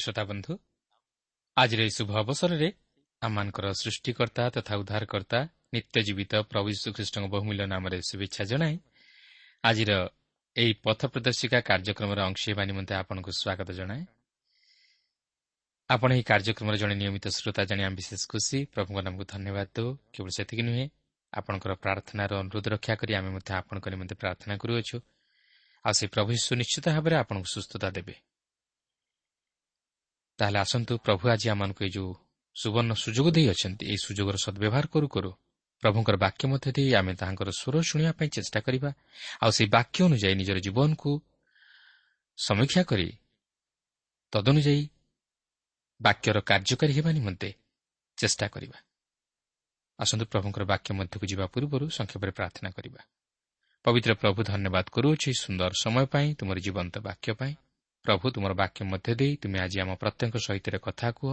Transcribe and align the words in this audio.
ପ୍ରିୟ 0.00 0.04
ଶ୍ରୋତା 0.04 0.22
ବନ୍ଧୁ 0.24 0.52
ଆଜିର 1.56 1.80
ଏହି 1.82 1.92
ଶୁଭ 1.92 2.10
ଅବସରରେ 2.24 2.68
ଆମମାନଙ୍କର 3.22 3.66
ସୃଷ୍ଟିକର୍ତ୍ତା 3.72 4.44
ତଥା 4.56 4.74
ଉଦ୍ଧାରକର୍ତ୍ତା 4.80 5.40
ନିତ୍ୟ 5.74 5.98
ଜୀବିତ 6.06 6.32
ପ୍ରଭୁ 6.50 6.66
ଯୀଶୁଖ୍ରୀଷ୍ଟଙ୍କ 6.74 7.26
ବହୁମୂଲ୍ୟ 7.28 7.64
ନାମରେ 7.66 7.98
ଶୁଭେଚ୍ଛା 8.10 8.42
ଜଣାଇ 8.44 8.76
ଆଜିର 9.64 9.92
ଏହି 10.56 10.72
ପଥ 10.84 11.00
ପ୍ରଦର୍ଶିକା 11.12 11.58
କାର୍ଯ୍ୟକ୍ରମର 11.60 12.18
ଅଂଶ 12.28 12.40
ହେବା 12.48 12.62
ନିମନ୍ତେ 12.64 12.94
ଆପଣଙ୍କୁ 12.94 13.30
ସ୍ୱାଗତ 13.40 13.68
ଜଣାଏ 13.72 14.02
ଆପଣ 15.90 16.08
ଏହି 16.12 16.24
କାର୍ଯ୍ୟକ୍ରମରେ 16.30 16.76
ଜଣେ 16.78 16.94
ନିୟମିତ 16.94 17.26
ଶ୍ରୋତା 17.28 17.62
ଜାଣି 17.64 17.82
ଆମେ 17.84 17.96
ବିଶେଷ 17.96 18.22
ଖୁସି 18.32 18.58
ପ୍ରଭୁଙ୍କ 18.74 18.98
ନାମକୁ 19.06 19.24
ଧନ୍ୟବାଦ 19.24 19.68
ଦେଉ 19.76 19.88
କେବଳ 20.12 20.30
ସେତିକି 20.36 20.62
ନୁହେଁ 20.62 20.86
ଆପଣଙ୍କର 21.32 21.72
ପ୍ରାର୍ଥନାର 21.74 22.30
ଅନୁରୋଧ 22.42 22.66
ରକ୍ଷା 22.68 22.94
କରି 23.00 23.12
ଆମେ 23.14 23.30
ମଧ୍ୟ 23.30 23.50
ଆପଣଙ୍କ 23.54 23.86
ନିମନ୍ତେ 23.88 24.14
ପ୍ରାର୍ଥନା 24.14 24.54
କରୁଅଛୁ। 24.56 24.96
ଆଉ 25.84 25.92
ସେ 25.92 26.04
ପ୍ରଭୁ 26.06 26.30
ଯୀଶୁ 26.32 26.52
ନିଶ୍ଚିତ 26.56 26.86
ଭାବରେ 26.88 27.14
ଆପଣଙ୍କୁ 27.16 27.48
ସୁସ୍ଥତା 27.54 27.88
ଦେବେ। 27.90 28.14
ତାହେଲେ 30.40 30.58
ଆସନ୍ତୁ 30.58 30.92
ପ୍ରଭୁ 31.04 31.24
ଆଜି 31.28 31.46
ଆମମାନଙ୍କୁ 31.52 31.80
ଏହି 31.84 31.92
ଯେଉଁ 31.96 32.10
ସୁବର୍ଣ୍ଣ 32.56 32.92
ସୁଯୋଗ 33.04 33.26
ଦେଇଅଛନ୍ତି 33.36 33.84
ଏହି 33.92 33.98
ସୁଯୋଗର 34.06 34.36
ସଦ୍ବ୍ୟବହାର 34.44 34.84
କରୁ 34.94 35.06
କରୁ 35.14 35.30
ପ୍ରଭୁଙ୍କର 35.82 36.16
ବାକ୍ୟ 36.16 36.42
ମଧ୍ୟ 36.52 36.68
ଦେଇ 36.76 36.90
ଆମେ 36.94 37.12
ତାହାଙ୍କର 37.14 37.48
ସ୍ୱର 37.60 37.74
ଶୁଣିବା 37.88 38.12
ପାଇଁ 38.12 38.28
ଚେଷ୍ଟା 38.28 38.58
କରିବା। 38.60 38.90
ଆଉ 39.40 39.50
ସେହି 39.56 39.68
ବାକ୍ୟ 39.76 39.98
ଅନୁଯାୟୀ 40.04 40.34
ନିଜର 40.34 40.58
ଜୀବନକୁ 40.66 41.10
ସମୀକ୍ଷା 42.38 42.82
କରି 42.82 43.08
ତଦନୁଯାୟୀ 44.32 44.82
ବାକ୍ୟର 46.00 46.36
କାର୍ଯ୍ୟକାରୀ 46.40 46.92
ହେବା 46.92 47.10
ନିମନ୍ତେ 47.12 47.50
ଚେଷ୍ଟା 48.18 48.46
କରିବା। 48.48 48.78
ଆସନ୍ତୁ 49.98 50.24
ପ୍ରଭୁଙ୍କର 50.26 50.62
ବାକ୍ୟ 50.64 50.88
ମଧ୍ୟକୁ 50.94 51.24
ଯିବା 51.26 51.46
ପୂର୍ବରୁ 51.46 51.84
ସଂକ୍ଷେପରେ 51.88 52.30
ପ୍ରାର୍ଥନା 52.30 52.70
କରିବା। 52.70 53.00
ପବିତ୍ର 53.84 54.12
ପ୍ରଭୁ 54.14 54.40
ଧନ୍ୟବାଦ 54.44 54.86
କରୁଅଛି 54.92 55.30
ସୁନ୍ଦର 55.40 55.72
ସମୟ 55.82 56.04
ପାଇଁ 56.06 56.28
ତୁମର 56.34 56.58
ଜୀବନ୍ତ 56.60 56.94
ବାକ୍ୟ 56.98 57.32
ପାଇଁ। 57.34 57.54
ପ୍ରଭୁ 58.02 58.30
ତୁମର 58.30 58.52
ବାକ୍ୟ 58.52 58.84
ମଧ୍ୟ 58.84 59.14
ଦେଇ 59.14 59.36
ତୁମେ 59.36 59.58
ଆଜି 59.60 59.80
ଆମ 59.80 59.90
ପ୍ରତ୍ୟେକ 59.94 60.36
ସହିତ 60.36 60.66
କଥା 60.76 61.10
କୁହ। 61.10 61.32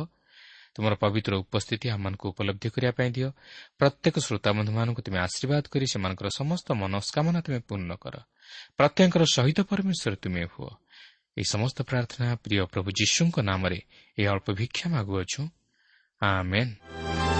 ତୁମର 0.75 0.93
ପବିତ୍ର 0.95 1.33
ଉପସ୍ଥିତି 1.37 1.89
ଆମମାନଙ୍କୁ 1.89 2.29
ଉପଲବ୍ଧି 2.29 2.69
କରିବା 2.69 2.91
ପାଇଁ 2.91 3.09
ଦିଅ। 3.11 3.29
ପ୍ରତ୍ୟେକ 3.77 4.15
ଶ୍ରୋତାବନ୍ଧୁମାନଙ୍କୁ 4.19 5.01
ତୁମେ 5.01 5.19
ଆଶୀର୍ବାଦ 5.19 5.63
କରି 5.71 5.85
ସେମାନଙ୍କର 5.87 6.27
ସମସ୍ତ 6.37 6.67
ମନସ୍କାମନା 6.71 7.39
ତୁମେ 7.41 7.59
ପୂର୍ଣ୍ଣ 7.59 7.91
କର। 7.95 8.15
ପ୍ରତ୍ୟେକଙ୍କର 8.77 9.23
ସହିତ 9.33 9.59
ପରମେଶ୍ୱର 9.61 10.15
ତୁମେ 10.15 10.43
ହୁଅ। 10.53 10.69
ଏହି 11.37 11.45
ସମସ୍ତ 11.51 11.77
ପ୍ରାର୍ଥନା 11.81 12.35
ପ୍ରିୟ 12.35 12.65
ପ୍ରଭୁ 12.65 12.89
ଯୀଶୁଙ୍କ 12.91 13.35
ନାମରେ 13.39 13.79
ଏହି 14.17 14.27
ଅଳ୍ପ 14.27 14.47
ଭିକ୍ଷା 14.51 14.85
ମାଗୁଅଛୁ। 14.89 15.41
ଆମେନ୍। 16.21 17.36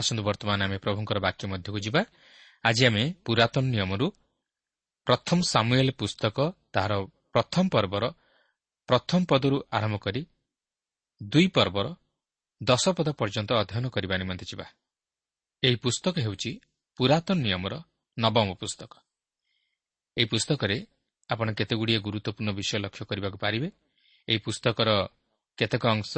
ଆସନ୍ତୁ 0.00 0.22
ବର୍ତ୍ତମାନ 0.28 0.58
ଆମେ 0.66 0.76
ପ୍ରଭୁଙ୍କର 0.84 1.18
ବାକ୍ୟ 1.26 1.44
ମଧ୍ୟକୁ 1.52 1.78
ଯିବା। 1.86 2.02
ଆଜି 2.64 2.82
ଆମେ 2.88 3.02
ପୁରାତନ 3.24 3.64
ନିୟମରୁ 3.74 4.06
ପ୍ରଥମ 5.06 5.38
ସାମୁଏଲ 5.52 5.88
ପୁସ୍ତକ 6.00 6.36
ତାହାର 6.74 6.92
ପ୍ରଥମ 7.34 7.64
ପର୍ବର 7.74 8.04
ପ୍ରଥମ 8.88 9.20
ପଦରୁ 9.30 9.56
ଆରମ୍ଭ 9.76 9.96
କରି 10.04 10.22
ଦୁଇ 11.20 11.48
ପର୍ବର 11.56 11.86
ଦଶ 12.60 12.84
ପଦ 12.96 13.08
ପର୍ଯ୍ୟନ୍ତ 13.20 13.50
ଅଧ୍ୟୟନ 13.62 13.84
କରିବା 13.94 14.14
ନିମନ୍ତେ 14.20 14.44
ଯିବା। 14.50 14.66
ଏହି 15.62 15.76
ପୁସ୍ତକ 15.84 16.14
ହେଉଛି 16.24 16.50
ପୁରାତନ 16.98 17.36
ନିୟମର 17.46 17.74
ନବମ 18.16 18.48
ପୁସ୍ତକ। 18.60 18.92
ଏହି 20.16 20.26
ପୁସ୍ତକରେ 20.32 20.76
ଆପଣ 21.30 21.48
କେତେଗୁଡ଼ିଏ 21.58 21.98
ଗୁରୁତ୍ୱପୂର୍ଣ୍ଣ 22.06 22.50
ବିଷୟ 22.58 22.76
ଲକ୍ଷ୍ୟ 22.84 23.04
କରିବାକୁ 23.10 23.38
ପାରିବେ? 23.44 23.68
ଏହି 24.28 24.38
ପୁସ୍ତକର 24.46 24.88
କେତେକ 25.58 25.84
ଅଂଶ 25.94 26.12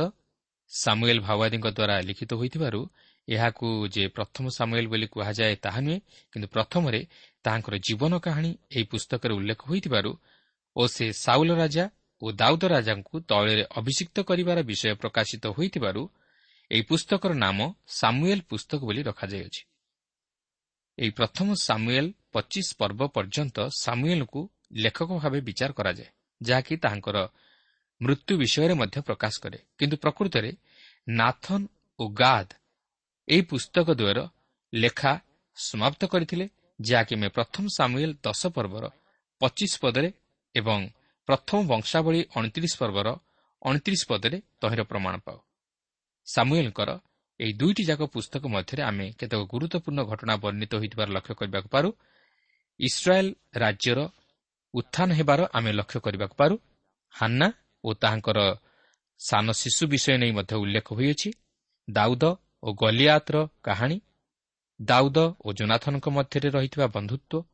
ସାମୁଏଲ 0.71 1.19
ଭାଓବାଦୀଙ୍କ 1.27 1.67
ଦ୍ୱାରା 1.77 1.97
ଲିଖିତ 2.09 2.31
ହୋଇଥିବାରୁ 2.41 2.81
ଏହାକୁ 3.29 3.67
ଯେ 3.89 4.03
ପ୍ରଥମ 4.09 4.45
ସାମୁଏଲ 4.49 4.87
ବୋଲି 4.87 5.07
କୁହାଯାଏ 5.07 5.55
ତାହା 5.57 5.81
ନୁହେଁ 5.81 5.99
କିନ୍ତୁ 6.33 6.49
ପ୍ରଥମରେ 6.49 7.01
ତାହାଙ୍କର 7.45 7.75
ଜୀବନ 7.87 8.13
କାହାଣୀ 8.19 8.51
ଏହି 8.71 8.85
ପୁସ୍ତକରେ 8.93 9.33
ଉଲ୍ଲେଖ 9.35 9.61
ହୋଇଥିବାରୁ 9.71 10.11
ଓ 10.77 10.83
ସେ 10.87 11.07
ସାଉଲ 11.15 11.51
ରାଜା 11.55 11.85
ଓ 12.23 12.27
ଦାଉଦ 12.33 12.63
ରାଜାଙ୍କୁ 12.65 13.15
ତୈଳରେ 13.21 13.65
ଅଭିଷିକ୍ତ 13.71 14.17
କରିବାର 14.21 14.59
ବିଷୟ 14.63 14.95
ପ୍ରକାଶିତ 15.03 15.45
ହୋଇଥିବାରୁ 15.57 16.03
ଏହି 16.71 16.83
ପୁସ୍ତକର 16.83 17.33
ନାମ 17.35 17.59
ସାମୁଏଲ 17.91 18.41
ପୁସ୍ତକ 18.51 18.81
ବୋଲି 18.85 19.03
ରଖାଯାଇଅଛି। 19.03 19.63
ଏହି 20.99 21.11
ପ୍ରଥମ 21.11 21.49
ସାମୁଏଲ 21.63 22.07
ପଚିଶ 22.33 22.69
ପର୍ବ 22.81 23.01
ପର୍ଯ୍ୟନ୍ତ 23.17 23.57
ସାମୁଏଲଙ୍କୁ 23.85 24.41
ଲେଖକ 24.83 25.11
ଭାବେ 25.23 25.41
ବିଚାର 25.41 25.71
କରାଯାଏ 25.73 26.11
ଯାହାକି 26.41 26.75
ତାହାଙ୍କର 26.77 27.17
ମୃତ୍ୟୁ 28.01 28.33
ବିଷୟରେ 28.43 28.75
ମଧ୍ୟ 28.75 28.99
ପ୍ରକାଶ 29.09 29.35
କରେ। 29.43 29.59
କିନ୍ତୁ 29.79 29.97
ପ୍ରକୃତରେ 30.05 30.51
ନାଥନ 31.09 31.61
ଓ 31.99 32.05
ଗାଦ 32.15 32.49
ଏହି 33.31 33.43
ପୁସ୍ତକ 33.51 33.87
ଦ୍ୱୟର 34.01 34.19
ଲେଖା 34.73 35.13
ସମାପ୍ତ 35.57 36.03
କରିଥିଲେ 36.13 36.47
ଯାହାକି 36.79 37.13
ଆମେ 37.17 37.29
ପ୍ରଥମ 37.37 37.65
ସାମୁଏଲ 37.79 38.11
ଦଶ 38.27 38.43
ପର୍ବର 38.57 38.85
ପଚିଶ 39.41 39.73
ପଦରେ 39.83 40.09
ଏବଂ 40.55 40.81
ପ୍ରଥମ 41.29 41.59
ବଂଶାବଳୀ 41.71 42.21
ଅଣତିରିଶ 42.37 42.75
ପର୍ବର 42.81 43.09
ଅଣତିରିଶ 43.63 44.03
ପଦରେ 44.11 44.39
ତହିଁର 44.61 44.83
ପ୍ରମାଣ 44.83 45.15
ପାଉ। 45.27 45.39
ସାମୁଏଲଙ୍କର 46.27 46.91
ଏହି 47.41 47.53
ଦୁଇଟି 47.53 47.83
ଯାକ 47.91 48.01
ପୁସ୍ତକ 48.15 48.43
ମଧ୍ୟରେ 48.47 48.83
ଆମେ 48.83 49.07
କେତେକ 49.19 49.41
ଗୁରୁତ୍ୱପୂର୍ଣ୍ଣ 49.53 50.01
ଘଟଣା 50.11 50.35
ବର୍ଣ୍ଣିତ 50.43 50.73
ହୋଇଥିବାର 50.81 51.09
ଲକ୍ଷ୍ୟ 51.17 51.35
କରିବାକୁ 51.41 51.69
ପାରୁ। 51.75 51.89
ଇସ୍ରାଏଲ୍ 52.81 53.31
ରାଜ୍ୟର 53.55 53.99
ଉତ୍ଥାନ 54.75 55.09
ହେବାର 55.19 55.41
ଆମେ 55.53 55.71
ଲକ୍ଷ୍ୟ 55.73 55.99
କରିବାକୁ 56.01 56.35
ପାରୁ। 56.41 56.55
ହାନ୍ନା 57.15 57.49
ଓ 57.85 57.89
ତାହାଙ୍କର 58.03 58.39
ସାନ 59.21 59.47
ଶିଶୁ 59.61 59.85
ବିଷୟ 59.93 60.17
ନେଇ 60.23 60.33
ମଧ୍ୟ 60.39 60.55
ଉଲ୍ଲେଖ 60.63 60.87
ହୋଇଅଛି। 60.99 61.31
ଦାଉଦ 61.89 62.25
ଓ 62.63 62.69
ଗଲିଆତର 62.75 63.37
କାହାଣୀ 63.67 63.99
ଦାଉଦ 64.81 65.19
ଓ 65.45 65.49
ଜୋନାଥନଙ୍କ 65.53 66.07
ମଧ୍ୟରେ 66.17 66.49
ରହିଥିବା 66.57 66.87
ବନ୍ଧୁତ୍ୱ 66.97 67.47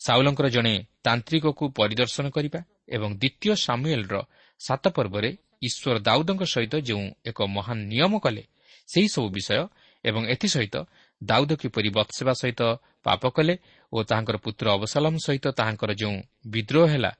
ସାଉଲଙ୍କର 0.00 0.46
ଜଣେ 0.48 0.74
ତାନ୍ତ୍ରିକକୁ 1.04 1.64
ପରିଦର୍ଶନ 1.78 2.26
କରିବା 2.30 2.60
ଏବଂ 2.88 3.10
ଦ୍ୱିତୀୟ 3.22 3.54
ସାମୁଏଲ୍ର 3.66 4.14
ସାତ 4.60 4.84
ପର୍ବରେ 4.96 5.30
ଈଶ୍ୱର 5.62 5.96
ଦାଉଦଙ୍କ 5.98 6.42
ସହିତ 6.54 6.74
ଯେଉଁ 6.88 7.04
ଏକ 7.30 7.38
ମହାନ 7.56 7.78
ନିୟମ 7.92 8.12
କଲେ 8.24 8.42
ସେହିସବୁ 8.88 9.26
ବିଷୟ 9.36 9.62
ଏବଂ 10.04 10.22
ଏଥିସହିତ 10.34 10.76
ଦାଉଦ 11.22 11.50
କିପରି 11.62 11.90
ବତ୍ସେବା 11.90 12.32
ସହିତ 12.40 12.62
ପାପ 13.02 13.22
କଲେ 13.36 13.54
ଓ 13.92 13.98
ତାହାଙ୍କର 14.08 14.36
ପୁତ୍ର 14.44 14.66
ଅବସାଲମ 14.76 15.14
ସହିତ 15.26 15.46
ତାହାଙ୍କର 15.58 15.90
ଯେଉଁ 16.00 16.16
ବିଦ୍ରୋହ 16.46 16.86
ହେଲା 16.92 17.12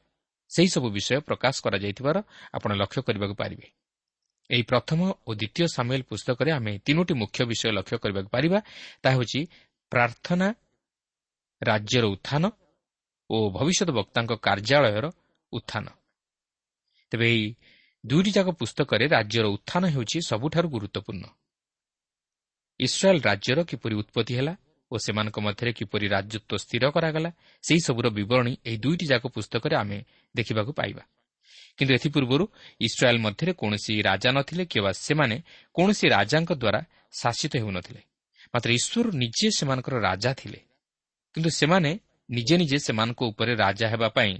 ସେହିସବୁ 0.51 0.89
ବିଷୟ 0.97 1.21
ପ୍ରକାଶ 1.29 1.55
କରାଯାଇଥିବାର 1.65 2.17
ଆପଣ 2.57 2.71
ଲକ୍ଷ୍ୟ 2.81 3.01
କରିବାକୁ 3.07 3.35
ପାରିବେ। 3.35 3.67
ଏହି 4.51 4.63
ପ୍ରଥମ 4.63 5.01
ଓ 5.29 5.31
ଦ୍ୱିତୀୟ 5.35 5.67
ସାମୁଏଲ 5.77 6.03
ପୁସ୍ତକରେ 6.11 6.51
ଆମେ 6.53 6.73
ତିନୋଟି 6.87 7.15
ମୁଖ୍ୟ 7.15 7.41
ବିଷୟ 7.51 7.71
ଲକ୍ଷ୍ୟ 7.79 7.97
କରିବାକୁ 8.03 8.31
ପାରିବା। 8.37 8.59
ତାହା 9.03 9.15
ହେଉଛି 9.17 9.41
ପ୍ରାର୍ଥନା 9.93 10.49
ରାଜ୍ୟର 11.63 12.05
ଉତ୍ଥାନ 12.15 12.45
ଓ 13.31 13.37
ଭବିଷ୍ୟତ 13.51 13.91
ବକ୍ତାଙ୍କ 13.91 14.33
କାର୍ଯ୍ୟାଳୟର 14.47 15.07
ଉତ୍ଥାନ। 15.53 15.87
ତେବେ 17.13 17.27
ଏହି 17.33 17.47
ଦୁଇଟି 18.05 18.31
ଯାକ 18.31 18.49
ପୁସ୍ତକରେ 18.61 19.05
ରାଜ୍ୟର 19.09 19.47
ଉତ୍ଥାନ 19.57 19.83
ହେଉଛି 19.95 20.19
ସବୁଠାରୁ 20.31 20.69
ଗୁରୁତ୍ୱପୂର୍ଣ୍ଣ। 20.75 21.25
ଇସ୍ରାଏଲ୍ 22.81 23.23
ରାଜ୍ୟର 23.23 23.59
କିପରି 23.71 23.95
ଉତ୍ପତ୍ତି 23.95 24.33
ହେଲା 24.39 24.55
ଓ 24.91 24.95
ସେମାନଙ୍କ 25.05 25.37
ମଧ୍ୟରେ 25.47 25.71
କିପରି 25.73 26.07
ରାଜତ୍ୱ 26.09 26.59
ସ୍ଥିର 26.65 26.85
କରାଗଲା 26.97 27.31
ସେହିସବୁର 27.65 28.07
ବିବରଣୀ 28.09 28.53
ଏହି 28.69 28.79
ଦୁଇଟି 28.85 29.05
ଯାକ 29.13 29.25
ପୁସ୍ତକରେ 29.37 29.75
ଆମେ 29.77 29.99
ଦେଖିବାକୁ 30.35 30.73
ପାଇବା। 30.73 31.03
କିନ୍ତୁ 31.79 31.95
ଏଥିପୂର୍ବରୁ 31.95 32.49
ଇସ୍ରାଏଲ୍ 32.81 33.19
ମଧ୍ୟରେ 33.19 33.53
କୌଣସି 33.53 34.03
ରାଜା 34.03 34.33
ନଥିଲେ 34.33 34.65
କିମ୍ବା 34.65 34.93
ସେମାନେ 34.93 35.43
କୌଣସି 35.75 36.09
ରାଜାଙ୍କ 36.09 36.53
ଦ୍ୱାରା 36.53 36.85
ଶାସିତ 37.21 37.57
ହେଉନଥିଲେ। 37.57 38.03
ମାତ୍ର 38.55 38.71
ଈଶ୍ୱର 38.71 39.11
ନିଜେ 39.13 39.51
ସେମାନଙ୍କର 39.51 40.01
ରାଜା 40.01 40.35
ଥିଲେ। 40.35 40.61
କିନ୍ତୁ 41.35 41.51
ସେମାନେ 41.51 42.01
ନିଜେ 42.31 42.57
ନିଜେ 42.57 42.79
ସେମାନଙ୍କ 42.79 43.23
ଉପରେ 43.23 43.55
ରାଜା 43.55 43.89
ହେବା 43.89 44.09
ପାଇଁ 44.09 44.39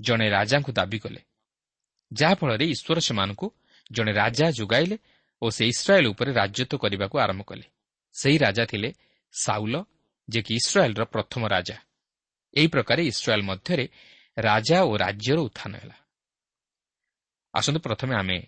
ଜଣେ 0.00 0.28
ରାଜାଙ୍କୁ 0.28 0.72
ଦାବି 0.72 0.98
କଲେ। 0.98 1.20
ଯାହାଫଳରେ 2.12 2.64
ଈଶ୍ୱର 2.64 3.00
ସେମାନଙ୍କୁ 3.00 3.52
ଜଣେ 3.92 4.12
ରାଜା 4.12 4.50
ଯୋଗାଇଲେ 4.50 4.98
ଓ 5.42 5.50
ସେ 5.50 5.66
ଇସ୍ରାଏଲ୍ 5.66 6.06
ଉପରେ 6.06 6.32
ରାଜତ୍ୱ 6.32 6.78
କରିବାକୁ 6.78 7.18
ଆରମ୍ଭ 7.18 7.42
କଲେ। 7.42 7.62
ସେହି 8.12 8.38
ରାଜା 8.38 8.64
ଥିଲେ 8.66 8.94
ସାଉଲ 9.32 9.84
ଯିଏକି 10.28 10.54
ଇସ୍ରାଏଲ୍ର 10.54 11.04
ପ୍ରଥମ 11.04 11.48
ରାଜା। 11.48 11.76
ଏହି 12.54 12.66
ପ୍ରକାର 12.66 13.00
ଇସ୍ରାଏଲ୍ 13.00 13.42
ମଧ୍ୟରେ 13.42 13.88
ରାଜା 14.38 14.82
ଓ 14.82 14.96
ରାଜ୍ୟର 14.96 15.38
ଉତ୍ଥାନ 15.38 15.76
ହେଲା। 15.76 15.96
ଆସନ୍ତୁ 17.54 17.80
ପ୍ରଥମେ 17.80 18.14
ଆମେ 18.14 18.38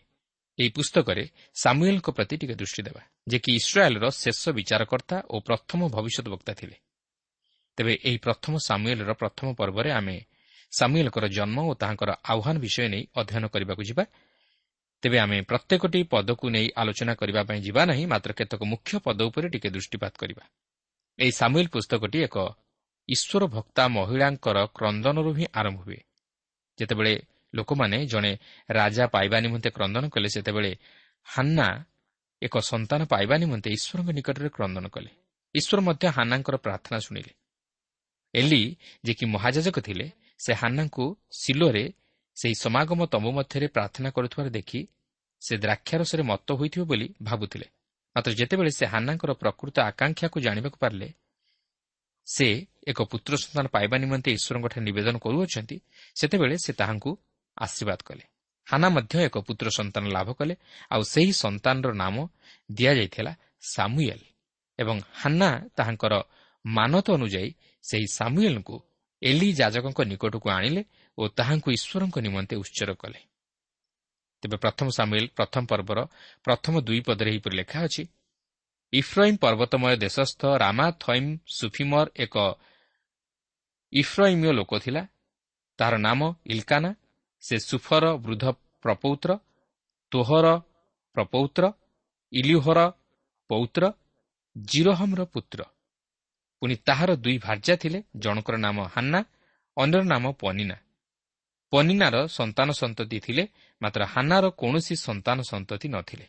ଏହି 0.59 0.71
ପୁସ୍ତକରେ 0.71 1.25
ସାମୁଏଲ୍ଙ୍କ 1.55 2.09
ପ୍ରତି 2.11 2.35
ଟିକେ 2.37 2.55
ଦୃଷ୍ଟି 2.55 2.83
ଦେବା 2.83 3.03
ଯେ 3.29 3.39
କି 3.39 3.51
ଇସ୍ରାଏଲ୍ର 3.55 4.05
ଶେଷ 4.11 4.43
ବିଚାରକର୍ତ୍ତା 4.49 5.17
ଓ 5.31 5.37
ପ୍ରଥମ 5.41 5.81
ଭବିଷ୍ୟତ 5.89 6.27
ବକ୍ତା 6.29 6.53
ଥିଲେ। 6.55 6.77
ତେବେ 7.77 7.95
ଏହି 8.05 8.19
ପ୍ରଥମ 8.19 8.53
ସାମୁଏଲ୍ର 8.59 9.13
ପ୍ରଥମ 9.13 9.47
ପର୍ବରେ 9.55 9.91
ଆମେ 9.91 10.17
ସାମୁଏଲ୍ଙ୍କର 10.73 11.27
ଜନ୍ମ 11.29 11.59
ଓ 11.61 11.73
ତାହାଙ୍କର 11.75 12.11
ଆହ୍ୱାନ 12.33 12.57
ବିଷୟ 12.59 12.89
ନେଇ 12.89 13.05
ଅଧ୍ୟୟନ 13.17 13.45
କରିବାକୁ 13.47 13.83
ଯିବା। 13.83 14.05
ତେବେ 15.03 15.19
ଆମେ 15.19 15.39
ପ୍ରତ୍ୟେକଟି 15.43 16.01
ପଦକୁ 16.03 16.47
ନେଇ 16.51 16.69
ଆଲୋଚନା 16.77 17.15
କରିବା 17.15 17.43
ପାଇଁ 17.43 17.61
ଯିବା 17.61 17.83
ନାହିଁ 17.85 18.05
ମାତ୍ର 18.07 18.31
କେତେକ 18.33 18.63
ମୁଖ୍ୟ 18.65 18.99
ପଦ 19.05 19.19
ଉପରେ 19.29 19.47
ଟିକେ 19.49 19.69
ଦୃଷ୍ଟିପାତ 19.71 20.13
କରିବା। 20.17 20.45
ଏହି 21.19 21.33
ସାମୁଏଲ୍ 21.33 21.69
ପୁସ୍ତକଟି 21.69 22.19
ଏକ 22.27 22.37
ଈଶ୍ୱର 23.09 23.43
ଭକ୍ତା 23.47 23.85
ମହିଳାଙ୍କର 23.89 24.59
କ୍ରନ୍ଦନରୁ 24.77 25.31
ହିଁ 25.33 25.47
ଆରମ୍ଭ 25.55 25.81
ହୁଏ। 25.81 26.01
ଯେତେବେଳେ 26.79 27.15
ଲୋକମାନେ 27.55 27.99
ଜଣେ 28.07 28.33
ରାଜା 28.71 29.05
ପାଇବା 29.07 29.37
ନିମନ୍ତେ 29.41 29.71
କ୍ରନ୍ଦନ 29.71 30.05
କଲେ 30.09 30.29
ସେତେବେଳେ 30.29 30.73
ହାନ୍ନା 31.27 31.69
ଏକ 32.43 32.55
ସନ୍ତାନ 32.71 33.01
ପାଇବା 33.05 33.35
ନିମନ୍ତେ 33.37 33.69
ଈଶ୍ୱରଙ୍କ 33.77 34.11
ନିକଟରେ 34.19 34.49
କ୍ରନ୍ଦନ 34.49 34.87
କଲେ। 34.89 35.11
ଈଶ୍ୱର 35.55 35.79
ମଧ୍ୟ 35.81 36.05
ହାନ୍ନାଙ୍କର 36.17 36.57
ପ୍ରାର୍ଥନା 36.57 36.99
ଶୁଣିଲେ। 36.99 37.33
ଏଲି 38.35 38.63
ଯିଏକି 39.05 39.25
ମହାଯାଜକ 39.27 39.77
ଥିଲେ 39.81 40.07
ସେ 40.39 40.53
ହାନ୍ନାଙ୍କୁ 40.53 41.05
ସିଲୋରେ 41.41 41.85
ସେହି 42.37 42.55
ସମାଗମ 42.55 43.01
ତମ୍ବୁ 43.07 43.31
ମଧ୍ୟରେ 43.33 43.67
ପ୍ରାର୍ଥନା 43.67 44.09
କରୁଥିବାର 44.11 44.49
ଦେଖି 44.51 44.81
ସେ 45.43 45.55
ଦ୍ରାକ୍ଷାରସରେ 45.57 46.23
ମତ 46.23 46.49
ହୋଇଥିବ 46.53 46.83
ବୋଲି 46.85 47.07
ଭାବୁଥିଲେ। 47.23 47.67
ମାତ୍ର 48.17 48.31
ଯେତେବେଳେ 48.33 48.71
ସେ 48.71 48.85
ହାନ୍ନାଙ୍କର 48.87 49.31
ପ୍ରକୃତ 49.33 49.77
ଆକାଂକ୍ଷାକୁ 49.91 50.37
ଜାଣିବାକୁ 50.47 50.77
ପାରିଲେ 50.79 51.09
ସେ 52.27 52.47
ଏକ 52.91 52.99
ପୁତ୍ର 53.03 53.33
ସନ୍ତାନ 53.45 53.65
ପାଇବା 53.67 53.97
ନିମନ୍ତେ 53.99 54.31
ଈଶ୍ୱରଙ୍କଠାରେ 54.39 54.83
ନିବେଦନ 54.89 55.17
କରୁଅଛନ୍ତି 55.25 55.77
ସେତେବେଳେ 56.15 56.57
ସେ 56.65 56.73
ତାହାଙ୍କୁ 56.81 57.11
ଆଶୀର୍ବାଦ 57.57 58.01
କଲେ। 58.05 58.25
ହାନା 58.67 58.89
ମଧ୍ୟ 58.89 59.15
ଏକ 59.29 59.37
ପୁତ୍ର 59.39 59.67
ସନ୍ତାନ 59.71 60.05
ଲାଭ 60.17 60.29
କଲେ। 60.33 60.55
ଆଉ 60.91 61.03
ସେହି 61.03 61.33
ସନ୍ତାନର 61.33 61.93
ନାମ 61.93 62.17
ଦିଆଯାଇଥିଲା 62.73 63.33
ସାମୁଏଲ। 63.75 64.21
ଏବଂ 64.79 64.97
ହାନା 65.13 65.49
ତାହାଙ୍କର 65.77 66.15
ମାନତ 66.67 67.07
ଅନୁଯାୟୀ 67.11 67.51
ସେହି 67.85 68.07
ସାମୁଏଲଙ୍କୁ 68.19 68.77
ଏଲି 69.23 69.49
ଯାଜକଙ୍କ 69.53 70.01
ନିକଟକୁ 70.03 70.49
ଆଣିଲେ 70.51 70.83
ଓ 71.19 71.23
ତାହାଙ୍କୁ 71.29 71.69
ଈଶ୍ୱରଙ୍କ 71.77 72.17
ନିମନ୍ତେ 72.19 72.55
ଉତ୍ସର 72.57 72.91
କଲେ। 72.95 73.21
ତେବେ 74.43 74.57
ପ୍ରଥମ 74.57 74.87
ସାମୁଏଲ 74.91 75.27
ପ୍ରଥମ 75.39 75.63
ପର୍ବର 75.67 75.99
ପ୍ରଥମ 76.45 76.75
ଦୁଇ 76.81 77.01
ପଦରେ 77.01 77.31
ଏହିପରି 77.31 77.55
ଲେଖା 77.57 77.79
ଅଛି 77.87 78.03
ଇଫ୍ରଇମ୍ 78.93 79.39
ପର୍ବତମୟ 79.39 79.95
ଦେଶସ୍ଥ 79.97 80.43
ରାମା 80.63 80.87
ଥଇମ୍ 81.05 81.31
ସୁଫିମର 81.59 82.07
ଏକ 82.17 82.37
ଇଫ୍ରଇମୀୟ 83.93 84.53
ଲୋକ 84.53 84.73
ଥିଲା। 84.79 85.03
ତାହାର 85.79 85.95
ନାମ 85.99 86.21
ଇଲକାନା 86.47 86.91
ସେ 87.45 87.57
ସୁଫର 87.59 88.05
ବୃଦ୍ଧ 88.17 88.45
ପ୍ରପୌତ୍ର 88.83 89.31
ତୋହର 90.13 90.47
ପ୍ରପୌତ୍ର 91.17 91.65
ଇଲିହୋର 92.33 92.81
ପୌତ୍ର 93.51 93.85
ଜିରୋହମ୍ର 94.57 95.25
ପୁତ୍ର। 95.25 95.61
ପୁଣି 96.63 96.75
ତାହାର 96.77 97.11
ଦୁଇ 97.17 97.39
ଭାର୍ଯ୍ୟା 97.39 97.75
ଥିଲେ 97.77 97.99
ଜଣଙ୍କର 98.17 98.57
ନାମ 98.57 98.77
ହାନ୍ନା 98.95 99.21
ଅନ୍ୟର 99.77 100.03
ନାମ 100.05 100.25
ପନିନା। 100.41 100.77
ପନିନାର 101.73 102.17
ସନ୍ତାନ 102.29 102.69
ସନ୍ତତି 102.73 103.19
ଥିଲେ 103.21 103.45
ମାତ୍ର 103.83 104.03
ହାନାର 104.05 104.45
କୌଣସି 104.61 104.95
ସନ୍ତାନ 104.97 105.39
ସନ୍ତତି 105.43 105.89
ନଥିଲେ। 105.89 106.27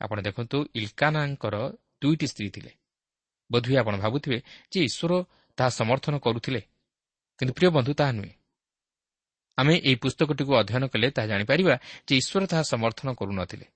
ଆପଣ 0.00 0.18
ଦେଖନ୍ତୁ 0.20 0.58
ଇଲକାନାଙ୍କର 0.74 1.56
ଦୁଇଟି 2.02 2.26
ସ୍ତ୍ରୀ 2.26 2.48
ଥିଲେ। 2.50 2.72
ବୋଧହୁଏ 3.50 3.76
ଆପଣ 3.76 3.94
ଭାବୁଥିବେ 3.96 4.38
ଯେ 4.72 4.78
ଈଶ୍ୱର 4.84 5.12
ତାହା 5.58 5.70
ସମର୍ଥନ 5.70 6.14
କରୁଥିଲେ। 6.18 6.60
କିନ୍ତୁ 7.38 7.52
ପ୍ରିୟ 7.54 7.70
ବନ୍ଧୁ 7.70 7.92
ତାହା 7.94 8.12
ନୁହେଁ। 8.12 8.37
ଆମେ 9.58 9.74
ଏହି 9.88 9.96
ପୁସ୍ତକଟିକୁ 10.02 10.52
ଅଧ୍ୟୟନ 10.60 10.84
କଲେ 10.92 11.08
ତାହା 11.16 11.26
ଜାଣିପାରିବା 11.32 11.74
ଯେ 12.08 12.14
ଈଶ୍ୱର 12.20 12.42
ତାହା 12.50 12.62
ସମର୍ଥନ 12.72 13.08
କରୁନଥିଲେ। 13.20 13.66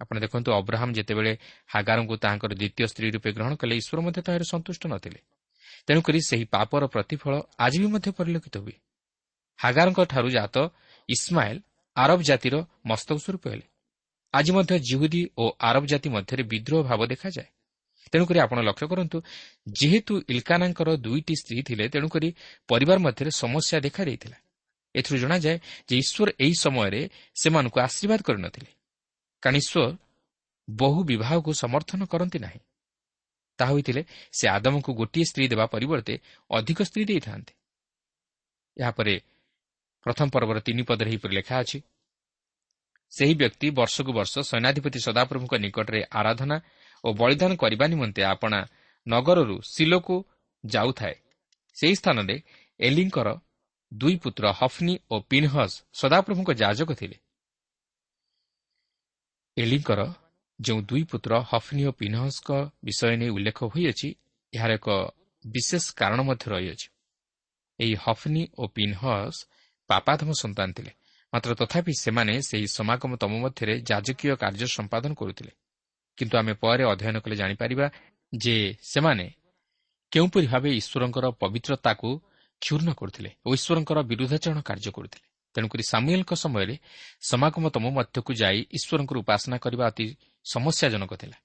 ଆପଣ 0.00 0.16
ଦେଖନ୍ତୁ 0.24 0.50
ଅବ୍ରାହମ୍ 0.52 0.92
ଯେତେବେଳେ 0.98 1.32
ହାଗାରଙ୍କୁ 1.72 2.14
ତାହାଙ୍କର 2.22 2.52
ଦ୍ୱିତୀୟ 2.60 2.84
ସ୍ତ୍ରୀ 2.90 3.08
ରୂପେ 3.14 3.30
ଗ୍ରହଣ 3.36 3.52
କଲେ 3.60 3.74
ଈଶ୍ୱର 3.80 3.98
ମଧ୍ୟ 4.06 4.20
ତାହାର 4.26 4.42
ସନ୍ତୁଷ୍ଟ 4.52 4.82
ନଥିଲେ। 4.86 5.20
ତେଣୁକରି 5.86 6.20
ସେହି 6.28 6.44
ପାପର 6.54 6.82
ପ୍ରତିଫଳ 6.94 7.32
ଆଜି 7.58 7.78
ବି 7.82 7.88
ମଧ୍ୟ 7.94 8.08
ପରିଲକ୍ଷିତ 8.18 8.56
ହୁଏ। 8.64 8.76
ହାଗାରଙ୍କ 9.58 10.00
ଠାରୁ 10.12 10.28
ଜାତ 10.30 10.56
ଇସ୍ମାଇଲ 11.08 11.56
ଆରବ 11.96 12.18
ଜାତିର 12.22 12.54
ମସ୍ତକ 12.90 13.16
ସ୍ୱରୂପ 13.24 13.44
ହେଲେ। 13.52 13.66
ଆଜି 14.34 14.50
ମଧ୍ୟ 14.52 14.74
ଜିହୁଦୀ 14.88 15.22
ଓ 15.42 15.44
ଆରବ 15.68 15.84
ଜାତି 15.92 16.08
ମଧ୍ୟରେ 16.16 16.42
ବିଦ୍ରୋହ 16.42 16.80
ଭାବ 16.88 17.00
ଦେଖାଯାଏ। 17.12 17.48
ତେଣୁକରି 18.12 18.38
ଆପଣ 18.40 18.58
ଲକ୍ଷ୍ୟ 18.68 18.86
କରନ୍ତୁ 18.92 19.18
ଯେହେତୁ 19.80 20.12
ଇଲକାନାଙ୍କର 20.32 20.88
ଦୁଇଟି 20.96 21.34
ସ୍ତ୍ରୀ 21.40 21.62
ଥିଲେ 21.68 21.84
ତେଣୁକରି 21.94 22.28
ପରିବାର 22.68 22.98
ମଧ୍ୟରେ 23.06 23.30
ସମସ୍ୟା 23.42 23.76
ଦେଖାଦେଇଥିଲା। 23.86 24.38
ଏଥିରୁ 24.94 25.18
ଜଣାଯାଏ 25.18 25.56
ଯେ 25.88 25.94
ଈଶ୍ୱର 25.96 26.28
ଏହି 26.44 26.54
ସମୟରେ 26.54 27.00
ସେମାନଙ୍କୁ 27.42 27.78
ଆଶୀର୍ବାଦ 27.80 28.20
କରିନଥିଲେ। 28.22 28.70
କାରଣ 29.42 29.56
ଈଶ୍ୱର 29.56 29.96
ବହୁ 30.68 30.98
ବିବାହକୁ 31.04 31.50
ସମର୍ଥନ 31.62 32.00
କରନ୍ତି 32.04 32.38
ନାହିଁ। 32.38 32.60
ତାହା 33.58 33.72
ହୋଇଥିଲେ 33.72 34.02
ସେ 34.32 34.44
ଆଦମଙ୍କୁ 34.48 34.90
ଗୋଟିଏ 34.94 35.24
ସ୍ତ୍ରୀ 35.24 35.44
ଦେବା 35.52 35.66
ପରିବର୍ତ୍ତେ 35.66 36.14
ଅଧିକ 36.50 36.78
ସ୍ତ୍ରୀ 36.82 37.04
ଦେଇଥାନ୍ତେ। 37.04 37.52
ଏହାପରେ 38.76 39.14
ପ୍ରଥମ 40.06 40.26
ପର୍ବର 40.34 40.58
ତିନି 40.60 40.82
ପଦରେ 40.82 41.08
ଏହିପରି 41.10 41.34
ଲେଖା 41.34 41.54
ଅଛି 41.60 41.78
ସେହି 43.12 43.34
ବ୍ୟକ୍ତି 43.34 43.66
ବର୍ଷକୁ 43.70 44.10
ବର୍ଷ 44.12 44.34
ସୈନ୍ୟାଧିପତି 44.50 44.98
ସଦାପ୍ରଭୁଙ୍କ 44.98 45.54
ନିକଟରେ 45.54 46.00
ଆରାଧନା 46.10 46.56
ଓ 47.04 47.08
ବଳିଦାନ 47.12 47.52
କରିବା 47.56 47.86
ନିମନ୍ତେ 47.86 48.22
ଆପଣା 48.24 48.60
ନଗରରୁ 49.08 49.56
ସିଲୋକୁ 49.66 50.16
ଯାଉଥାଏ। 50.66 51.16
ସେହି 51.76 51.94
ସ୍ଥାନରେ 51.94 52.36
ଏଲିଙ୍କର 52.80 53.28
ଦୁଇ 53.92 54.16
ପୁତ୍ର 54.16 54.44
ହଫ୍ନି 54.52 54.94
ଓ 55.10 55.16
ପିନ୍ହସ୍ 55.30 55.74
ସଦାପ୍ରଭୁଙ୍କ 55.92 56.50
ଯାଜକ 56.52 56.90
ଥିଲେ। 56.94 57.16
ଏଲିଙ୍କର 59.56 60.00
ଯେଉଁ 60.58 60.80
ଦୁଇ 60.82 61.04
ପୁତ୍ର 61.10 61.32
ହଫ୍ନି 61.50 61.82
ଓ 61.84 61.92
ପିନ୍ହସ୍ଙ୍କ 61.92 62.50
ବିଷୟ 62.84 63.16
ନେଇ 63.16 63.30
ଉଲ୍ଲେଖ 63.36 63.58
ହୋଇଅଛି 63.72 64.08
ଏହାର 64.52 64.70
ଏକ 64.74 64.88
ବିଶେଷ 65.44 65.84
କାରଣ 65.94 66.20
ମଧ୍ୟ 66.22 66.44
ରହିଅଛି। 66.52 66.86
ଏହି 67.78 67.94
ହଫ୍ନି 68.04 68.42
ଓ 68.58 68.64
ପିନ୍ହସ୍ 68.76 69.38
ପାପାଧମ 69.90 70.28
ସନ୍ତାନ 70.42 70.68
ଥିଲେ 70.72 70.92
ମାତ୍ର 71.32 71.50
ତଥାପି 71.54 71.92
ସେମାନେ 72.00 72.34
ସେହି 72.48 72.66
ସମାଗମ 72.78 73.12
ତମ 73.22 73.32
ମଧ୍ୟରେ 73.44 73.74
ଯାଜକୀୟ 73.90 74.34
କାର୍ଯ୍ୟ 74.36 74.66
ସମ୍ପାଦନ 74.76 75.10
କରୁଥିଲେ। 75.14 75.52
କିନ୍ତୁ 76.18 76.34
ଆମେ 76.38 76.52
ପରେ 76.62 76.82
ଅଧ୍ୟୟନ 76.92 77.16
କଲେ 77.24 77.36
ଜାଣିପାରିବା 77.36 77.86
ଯେ 78.32 78.56
ସେମାନେ 78.82 79.26
କେଉଁପରି 80.12 80.46
ଭାବେ 80.52 80.70
ଈଶ୍ୱରଙ୍କର 80.80 81.26
ପବିତ୍ରତାକୁ 81.42 82.10
କ୍ଷୁର୍ଣ୍ଣ 82.62 82.90
କରୁଥିଲେ 82.92 83.30
ଓ 83.46 83.48
ଈଶ୍ୱରଙ୍କର 83.54 83.98
ବିରୁଦ୍ଧାଚରଣ 84.10 84.60
କାର୍ଯ୍ୟ 84.60 84.90
କରୁଥିଲେ। 84.96 85.26
ତେଣୁକରି 85.54 85.82
ସାମୁଏଲଙ୍କ 85.92 86.32
ସମୟରେ 86.44 86.74
ସମାଗମ 87.30 87.64
ତମ 87.74 87.84
ମଧ୍ୟକୁ 87.96 88.30
ଯାଇ 88.42 88.58
ଈଶ୍ୱରଙ୍କର 88.76 89.16
ଉପାସନା 89.22 89.56
କରିବା 89.64 89.84
ଅତି 89.90 90.06
ସମସ୍ୟାଜନକ 90.46 91.12
ଥିଲା। 91.22 91.36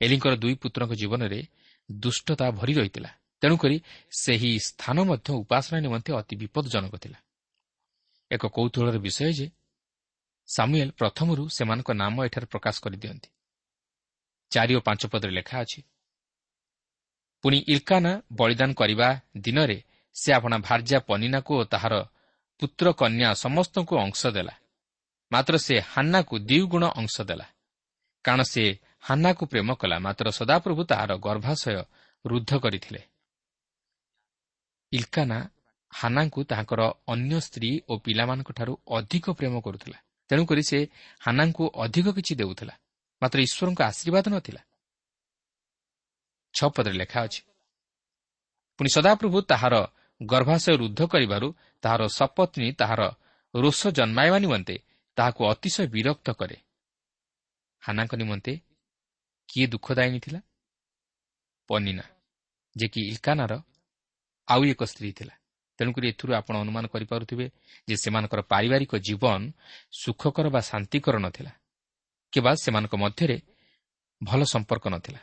ଏଲିଙ୍କର 0.00 0.32
ଦୁଇ 0.36 0.54
ପୁତ୍ରଙ୍କ 0.62 0.92
ଜୀବନରେ 1.00 1.40
ଦୁଷ୍ଟତା 1.88 2.46
ଭରି 2.50 2.72
ରହିଥିଲା। 2.74 3.10
ତେଣୁକରି 3.42 3.76
ସେହି 4.22 4.50
ସ୍ଥାନ 4.68 4.96
ମଧ୍ୟ 5.10 5.28
ଉପାସନା 5.42 5.78
ନିମନ୍ତେ 5.80 6.10
ଅତି 6.20 6.34
ବିପଦଜନକ 6.36 6.94
ଥିଲା। 6.96 7.18
ଏକ 8.30 8.42
କୌତୁହଳର 8.46 8.96
ବିଷୟ 8.98 9.30
ଯେ 9.38 9.46
ସାମୁଏଲ 10.48 10.90
ପ୍ରଥମରୁ 10.90 11.42
ସେମାନଙ୍କ 11.48 11.90
ନାମ 12.02 12.14
ଏଠାରେ 12.26 12.46
ପ୍ରକାଶ 12.46 12.76
କରିଦିଅନ୍ତି। 12.84 13.28
ଚାରି 14.52 14.72
ଓ 14.78 14.80
ପାଞ୍ଚ 14.80 15.02
ପଦରେ 15.12 15.32
ଲେଖା 15.38 15.56
ଅଛି 15.64 15.80
ପୁଣି 17.44 17.58
ଇଲକାନା 17.68 18.12
ବଳିଦାନ 18.32 18.70
କରିବା 18.72 19.08
ଦିନରେ 19.36 19.78
ସେ 20.16 20.32
ଆପଣା 20.32 20.56
ଭାର୍ଯ୍ୟା 20.58 20.98
ପନିନାକୁ 21.08 21.52
ଓ 21.60 21.64
ତାହାର 21.64 21.94
ପୁତ୍ର 22.62 22.86
କନ୍ୟା 22.92 23.28
ସମସ୍ତଙ୍କୁ 23.34 23.94
ଅଂଶ 23.98 24.20
ଦେଲା। 24.26 24.54
ମାତ୍ର 25.32 25.54
ସେ 25.56 25.76
ହାନ୍ନାକୁ 25.92 26.34
ଦ୍ୱିଗୁଣ 26.38 26.84
ଅଂଶ 27.00 27.16
ଦେଲା। 27.20 27.46
କାରଣ 28.24 28.42
ସେ 28.42 28.64
ହାନ୍ନାକୁ 29.00 29.42
ପ୍ରେମ 29.46 29.68
କଲା 29.74 29.96
ମାତ୍ର 29.98 30.26
ସଦାପ୍ରଭୁ 30.30 30.82
ତାହାର 30.84 31.10
ଗର୍ଭାଶୟ 31.16 31.76
ରୁଦ୍ଧ 32.24 32.50
କରିଥିଲେ। 32.58 33.00
ଇଲକାନା 34.92 35.38
ହାନାଙ୍କୁ 35.92 36.40
ତାହାଙ୍କର 36.44 36.82
ଅନ୍ୟ 37.08 37.34
ସ୍ତ୍ରୀ 37.40 37.70
ଓ 37.88 37.92
ପିଲାମାନଙ୍କଠାରୁ 37.98 38.72
ଅଧିକ 38.98 39.24
ପ୍ରେମ 39.30 39.54
କରୁଥିଲା। 39.60 39.98
ତେଣୁକରି 40.30 40.62
ସେ 40.62 40.78
ହାନାଙ୍କୁ 41.20 41.64
ଅଧିକ 41.84 42.06
କିଛି 42.16 42.32
ଦେଉଥିଲା। 42.34 42.74
ମାତ୍ର 43.22 43.38
ଈଶ୍ୱରଙ୍କ 43.46 43.80
ଆଶୀର୍ବାଦ 43.82 44.26
ନଥିଲା। 44.28 44.62
ଛଅ 46.54 46.68
ପଦରେ 46.68 46.96
ଲେଖା 47.02 47.18
ଅଛି 47.26 47.40
ପୁଣି 48.78 48.88
ସଦାପ୍ରଭୁ 48.88 49.38
ତାହାର 49.42 49.74
ଗର୍ଭାଶୟ 50.20 50.76
ରୁଦ୍ଧ 50.76 51.00
କରିବାରୁ 51.06 51.48
ତାହାର 51.82 52.02
ସପତ୍ନୀ 52.08 52.68
ତାହାର 52.72 53.02
ରୋଷ 53.54 53.80
ଜନ୍ମାଇବା 53.88 54.38
ନିମନ୍ତେ 54.38 54.76
ତାହାକୁ 55.16 55.40
ଅତିଶୟ 55.52 55.86
ବିରକ୍ତ 55.86 56.28
କରେ। 56.30 56.56
ହାନାଙ୍କ 57.82 58.12
ନିମନ୍ତେ 58.14 58.52
କିଏ 59.48 59.66
ଦୁଃଖଦାୟିନୀ 59.66 60.20
ଥିଲା? 60.20 60.40
ପନିନା 61.68 62.04
ଯେ 62.76 62.86
କି 62.88 63.00
ଇଲକାନାର 63.10 63.52
ଆଉ 64.48 64.60
ଏକ 64.64 64.82
ସ୍ତ୍ରୀ 64.84 65.10
ଥିଲା। 65.12 65.34
ତେଣୁକରି 65.78 66.06
ଏଥିରୁ 66.08 66.32
ଆପଣ 66.34 66.54
ଅନୁମାନ 66.56 66.84
କରିପାରୁଥିବେ 66.86 67.46
ଯେ 67.88 67.94
ସେମାନଙ୍କର 67.96 68.40
ପାରିବାରିକ 68.52 68.92
ଜୀବନ 69.06 69.40
ସୁଖକର 69.92 70.46
ବା 70.48 70.60
ଶାନ୍ତିକର 70.60 71.16
ନଥିଲା 71.18 71.52
କିମ୍ବା 72.32 72.52
ସେମାନଙ୍କ 72.64 72.94
ମଧ୍ୟରେ 72.96 73.36
ଭଲ 74.20 74.40
ସମ୍ପର୍କ 74.44 74.84
ନଥିଲା। 74.88 75.20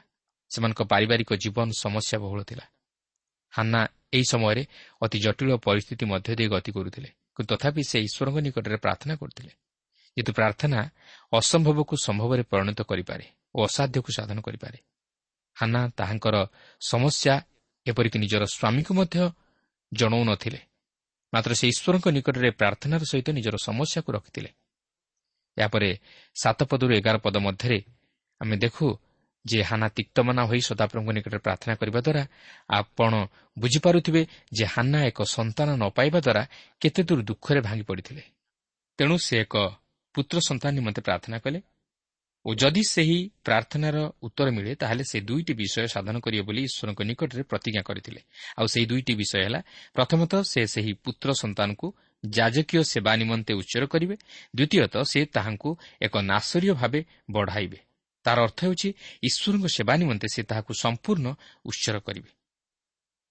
ସେମାନଙ୍କ 0.52 0.82
ପାରିବାରିକ 0.94 1.32
ଜୀବନ 1.44 1.68
ସମସ୍ୟା 1.84 2.18
ବହୁଳ 2.24 2.42
ଥିଲା। 2.44 2.66
ହାନ୍ନା 3.54 3.82
ଏହି 4.16 4.26
ସମୟରେ 4.34 4.64
ଅତି 5.04 5.18
ଜଟିଳ 5.26 5.50
ପରିସ୍ଥିତି 5.68 6.06
ମଧ୍ୟ 6.12 6.32
ଦେଇ 6.40 6.50
ଗତି 6.54 6.72
କରୁଥିଲେ 6.78 7.10
କିନ୍ତୁ 7.36 7.50
ତଥାପି 7.54 7.82
ସେ 7.90 7.98
ଈଶ୍ୱରଙ୍କ 8.08 8.38
ନିକଟରେ 8.46 8.78
ପ୍ରାର୍ଥନା 8.86 9.14
କରୁଥିଲେ। 9.22 9.54
ଯେହେତୁ 10.18 10.32
ପ୍ରାର୍ଥନା 10.40 10.80
ଅସମ୍ଭବକୁ 11.34 11.94
ସମ୍ଭବରେ 12.08 12.44
ପରିଣତ 12.52 12.80
କରିପାରେ 12.92 13.26
ଓ 13.56 13.60
ଅସାଧ୍ୟକୁ 13.68 14.10
ସାଧନ 14.18 14.38
କରିପାରେ। 14.48 14.78
ହାନା 15.58 15.82
ତାହାଙ୍କର 15.98 16.36
ସମସ୍ୟା 16.82 17.34
ଏପରିକି 17.86 18.18
ନିଜର 18.24 18.44
ସ୍ୱାମୀକୁ 18.56 18.92
ମଧ୍ୟ 19.00 19.18
ଜଣାଉ 19.92 20.24
ନଥିଲେ 20.32 20.60
ମାତ୍ର 21.34 21.52
ସେ 21.60 21.66
ଈଶ୍ୱରଙ୍କ 21.74 22.06
ନିକଟରେ 22.18 22.50
ପ୍ରାର୍ଥନାର 22.60 23.02
ସହିତ 23.12 23.28
ନିଜର 23.38 23.56
ସମସ୍ୟାକୁ 23.68 24.10
ରଖିଥିଲେ। 24.18 24.50
ଏହାପରେ 25.58 25.90
ସାତ 26.36 26.60
ପଦରୁ 26.70 26.92
ଏଗାର 27.00 27.16
ପଦ 27.26 27.36
ମଧ୍ୟରେ 27.48 27.80
ଆମେ 28.42 28.56
ଦେଖୁ 28.64 28.86
ଯେ 29.46 29.60
ହାନା 29.64 29.88
ତିକ୍ତମନା 29.98 30.42
ହୋଇ 30.50 30.62
ସଦାପ୍ରଭୁଙ୍କ 30.70 31.10
ନିକଟରେ 31.18 31.40
ପ୍ରାର୍ଥନା 31.40 31.74
କରିବା 31.76 32.00
ଦ୍ୱାରା 32.08 32.24
ଆପଣ 32.80 33.12
ବୁଝିପାରୁଥିବେ 33.58 34.22
ଯେ 34.58 34.66
ହାନା 34.66 35.00
ଏକ 35.10 35.20
ସନ୍ତାନ 35.38 35.70
ନ 35.76 35.84
ପାଇବା 35.98 36.20
ଦ୍ୱାରା 36.26 36.44
କେତେ 36.82 37.02
ଦୂର 37.08 37.20
ଦୁଃଖରେ 37.30 37.60
ଭାଙ୍ଗି 37.68 37.86
ପଡ଼ିଥିଲେ। 37.90 38.24
ତେଣୁ 39.00 39.16
ସେ 39.18 39.36
ଏକ 39.44 39.56
ପୁତ୍ର 40.16 40.38
ସନ୍ତାନ 40.50 40.72
ନିମନ୍ତେ 40.78 41.02
ପ୍ରାର୍ଥନା 41.02 41.38
କଲେ 41.46 41.60
ଓ 42.46 42.50
ଯଦି 42.56 42.84
ସେହି 42.84 43.20
ପ୍ରାର୍ଥନାର 43.46 43.98
ଉତ୍ତର 44.22 44.48
ମିଳେ 44.52 44.72
ତାହେଲେ 44.76 45.04
ସେ 45.12 45.18
ଦୁଇଟି 45.30 45.54
ବିଷୟ 45.54 45.88
ସାଧନ 45.96 46.16
କରିବେ 46.20 46.44
ବୋଲି 46.48 46.62
ଈଶ୍ୱରଙ୍କ 46.70 47.02
ନିକଟରେ 47.10 47.44
ପ୍ରତିଜ୍ଞା 47.44 47.82
କରିଥିଲେ। 47.90 48.22
ଆଉ 48.60 48.68
ସେହି 48.74 48.86
ଦୁଇଟି 48.86 49.14
ବିଷୟ 49.16 49.38
ହେଲା 49.46 49.60
ପ୍ରଥମତଃ 49.96 50.42
ସେ 50.44 50.62
ସେହି 50.74 50.92
ପୁତ୍ର 51.04 51.30
ସନ୍ତାନକୁ 51.34 51.88
ଯାଜକୀୟ 52.24 52.82
ସେବା 52.84 53.12
ନିମନ୍ତେ 53.16 53.54
ଉଚ୍ଚର 53.54 53.84
କରିବେ। 53.94 54.16
ଦ୍ୱିତୀୟତଃ 54.58 55.04
ସେ 55.12 55.20
ତାହାଙ୍କୁ 55.36 55.70
ଏକ 56.06 56.14
ନାଶରୀୟ 56.32 56.72
ଭାବେ 56.80 57.00
ବଢ଼ାଇବେ। 57.32 57.80
ତାହାର 58.26 58.40
ଅର୍ଥ 58.48 58.60
ହେଉଛି 58.66 58.90
ଈଶ୍ୱରଙ୍କ 59.28 59.66
ସେବା 59.68 59.94
ନିମନ୍ତେ 60.02 60.28
ସେ 60.34 60.42
ତାହାକୁ 60.50 60.72
ସମ୍ପୂର୍ଣ୍ଣ 60.84 61.28
ଉତ୍ସର 61.66 61.96
କରିବେ। 62.00 62.32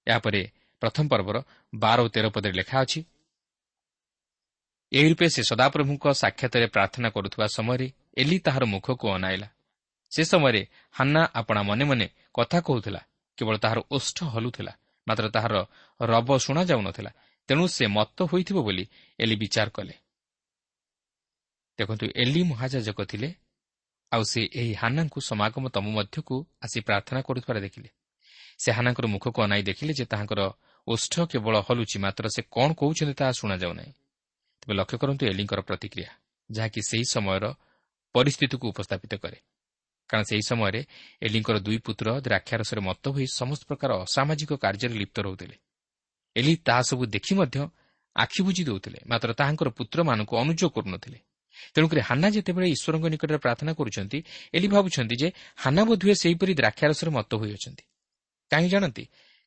ଏହାପରେ 0.07 0.41
ପ୍ରଥମ 0.83 1.05
ପର୍ବର 1.13 1.37
ବାର 1.73 1.99
ଓ 2.05 2.09
ତେର 2.15 2.27
ପଦରେ 2.35 2.55
ଲେଖା 2.61 2.77
ଅଛି 2.85 3.01
ଏହି 4.93 5.09
ରୂପେ 5.09 5.27
ସେ 5.35 5.43
ସଦାପ୍ରଭୁଙ୍କ 5.51 6.05
ସାକ୍ଷାତରେ 6.23 6.67
ପ୍ରାର୍ଥନା 6.75 7.09
କରୁଥିବା 7.15 7.47
ସମୟରେ 7.57 7.87
ଏଲି 8.21 8.39
ତାହାର 8.39 8.65
ମୁଖକୁ 8.75 9.07
ଅନାଇଲା। 9.17 9.49
ସେ 10.13 10.23
ସମୟରେ 10.25 10.63
ହାନ୍ନା 10.93 11.23
ଆପଣା 11.35 11.61
ମନେ 11.63 11.85
ମନେ 11.91 12.07
କଥା 12.37 12.59
କହୁଥିଲା 12.67 13.01
କେବଳ 13.39 13.55
ତାହାର 13.65 13.79
ଓଷ୍ଠ 13.97 14.19
ହଲୁଥିଲା 14.35 14.73
ମାତ୍ର 15.07 15.27
ତାହାର 15.37 15.55
ରବ 16.01 16.29
ଶୁଣାଯାଉନଥିଲା 16.45 17.11
ତେଣୁ 17.49 17.65
ସେ 17.77 17.85
ମତ 17.97 18.19
ହୋଇଥିବ 18.31 18.59
ବୋଲି 18.67 18.85
ଏଲି 19.19 19.35
ବିଚାର 19.43 19.69
କଲେ। 19.77 19.95
ଦେଖନ୍ତୁ 21.79 22.05
ଏଲି 22.23 22.41
ମହାଯାଜକ 22.51 22.99
ଥିଲେ 23.11 23.29
ଆଉ 24.13 24.23
ସେ 24.23 24.41
ଏହି 24.61 24.75
ହାନାଙ୍କୁ 24.75 25.19
ସମାଗମ 25.21 25.65
ତମ 25.75 25.87
ମଧ୍ୟକୁ 25.89 26.37
ଆସି 26.65 26.79
ପ୍ରାର୍ଥନା 26.89 27.21
କରୁଥିବାର 27.21 27.59
ଦେଖିଲେ। 27.61 27.89
ସେ 28.59 28.71
ହାନାଙ୍କର 28.73 29.07
ମୁଖକୁ 29.07 29.39
ଅନାଇ 29.43 29.63
ଦେଖିଲେ 29.63 29.93
ଯେ 29.99 30.05
ତାହାଙ୍କର 30.05 30.41
ଓଷ୍ଠ 30.87 31.15
କେବଳ 31.33 31.55
ହଲୁଛି 31.67 31.97
ମାତ୍ର 32.05 32.25
ସେ 32.35 32.43
କ'ଣ 32.55 32.69
କହୁଛନ୍ତି 32.81 33.15
ତାହା 33.21 33.33
ଶୁଣାଯାଉ 33.33 33.73
ନାହିଁ 33.73 33.93
ତେବେ 34.61 34.75
ଲକ୍ଷ୍ୟ 34.75 34.97
କରନ୍ତୁ 35.03 35.23
ଏଲିଙ୍କର 35.27 35.61
ପ୍ରତିକ୍ରିୟା 35.61 36.11
ଯାହାକି 36.51 36.81
ସେହି 36.89 37.07
ସମୟର 37.15 37.45
ପରିସ୍ଥିତିକୁ 38.15 38.65
ଉପସ୍ଥାପିତ 38.69 39.13
କରେ। 39.23 39.39
କାରଣ 40.11 40.25
ସେହି 40.31 40.45
ସମୟରେ 40.51 40.81
ଏଲିଙ୍କର 41.23 41.57
ଦୁଇ 41.59 41.79
ପୁତ୍ର 41.87 42.07
ଦ୍ରାକ୍ଷାରସରେ 42.21 42.81
ମତ 42.81 43.05
ହୋଇ 43.15 43.27
ସମସ୍ତ 43.41 43.63
ପ୍ରକାର 43.69 43.91
ଅସାମାଜିକ 44.05 44.51
କାର୍ଯ୍ୟରେ 44.65 44.95
ଲିପ୍ତ 45.01 45.17
ରହୁଥିଲେ। 45.27 45.57
ଏଲି 46.37 46.53
ତାହା 46.67 46.83
ସବୁ 46.83 47.05
ଦେଖି 47.15 47.33
ମଧ୍ୟ 47.35 47.59
ଆଖି 48.17 48.41
ବୁଝି 48.47 48.63
ଦେଉଥିଲେ 48.69 48.99
ମାତ୍ର 49.07 49.29
ତାହାଙ୍କର 49.33 49.69
ପୁତ୍ରମାନଙ୍କୁ 49.79 50.35
ଅନୁଯୋଗ 50.43 50.71
କରୁନଥିଲେ। 50.77 51.19
ତେଣୁକରି 51.75 52.01
ହାନା 52.01 52.29
ଯେତେବେଳେ 52.31 52.67
ଈଶ୍ୱରଙ୍କ 52.69 53.07
ନିକଟରେ 53.09 53.39
ପ୍ରାର୍ଥନା 53.39 53.73
କରୁଛନ୍ତି 53.73 54.19
ଏଲି 54.55 54.69
ଭାବୁଛନ୍ତି 54.69 55.15
ଯେ 55.17 55.29
ହାନା 55.57 55.83
ବୋଧହୁଏ 55.85 56.15
ସେହିପରି 56.15 56.53
ଦ୍ରାକ୍ଷାରସରେ 56.55 57.11
ମତ 57.11 57.31
ହୋଇଅଛନ୍ତି। 57.35 57.85
କାହିଁକି 58.51 58.71
ଜାଣନ୍ତି? 58.71 59.05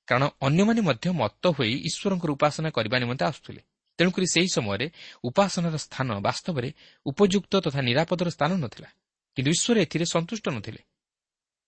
କାରଣ 0.08 0.24
ଅନ୍ୟମାନେ 0.42 0.82
ମଧ୍ୟ 0.82 1.10
ମତ 1.12 1.44
ହୋଇ 1.48 1.74
ଈଶ୍ୱରଙ୍କର 1.90 2.30
ଉପାସନା 2.32 2.70
କରିବା 2.70 2.98
ନିମନ୍ତେ 3.00 3.26
ଆସୁଥିଲେ। 3.26 3.62
ତେଣୁକରି 4.00 4.28
ସେହି 4.28 4.48
ସମୟରେ 4.48 4.88
ଉପାସନାର 5.24 5.76
ସ୍ଥାନ 5.78 6.08
ବାସ୍ତବରେ 6.20 6.70
ଉପଯୁକ୍ତ 7.06 7.54
ତଥା 7.60 7.82
ନିରାପଦର 7.82 8.28
ସ୍ଥାନ 8.30 8.52
ନଥିଲା। 8.58 8.90
କିନ୍ତୁ 9.36 9.52
ଈଶ୍ୱର 9.52 9.78
ଏଥିରେ 9.80 10.06
ସନ୍ତୁଷ୍ଟ 10.06 10.46
ନଥିଲେ। 10.50 10.82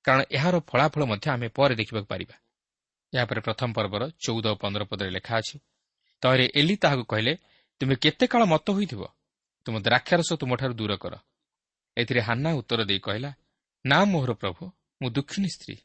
କାରଣ 0.05 0.21
ଏହାର 0.31 0.55
ଫଳାଫଳ 0.59 1.03
ମଧ୍ୟ 1.05 1.27
ଆମେ 1.29 1.47
ପରେ 1.47 1.75
ଦେଖିବାକୁ 1.75 2.07
ପାରିବା। 2.07 2.35
ଏହାପରେ 3.13 3.41
ପ୍ରଥମ 3.41 3.69
ପର୍ବର 3.73 4.03
ଚଉଦ 4.25 4.45
ଓ 4.47 4.55
ପନ୍ଦର 4.55 4.83
ପଦରେ 4.83 5.09
ଲେଖା 5.09 5.33
ଅଛି 5.37 5.55
ତହିଁରେ 6.21 6.45
ଏଲି 6.55 6.75
ତାହାକୁ 6.75 7.03
କହିଲେ 7.03 7.33
ତୁମେ 7.81 7.95
କେତେ 7.95 8.25
କାଳ 8.27 8.41
ମତ 8.45 8.67
ହୋଇଥିବ? 8.71 9.01
ତୁମ 9.67 9.79
ଦ୍ରାକ୍ଷାରସ 9.79 10.33
ତୁମଠାରୁ 10.33 10.73
ଦୂର 10.73 10.95
କର। 10.95 11.13
ଏଥିରେ 11.97 12.21
ହାନ୍ନା 12.21 12.53
ଉତ୍ତର 12.53 12.83
ଦେଇ 12.83 12.99
କହିଲା 12.99 13.31
ନା 13.85 14.05
ମୋହର 14.05 14.33
ପ୍ରଭୁ 14.33 14.71
ମୁଁ 15.01 15.09
ଦୁଃଖିନୀ 15.09 15.49
ସ୍ତ୍ରୀ। 15.49 15.75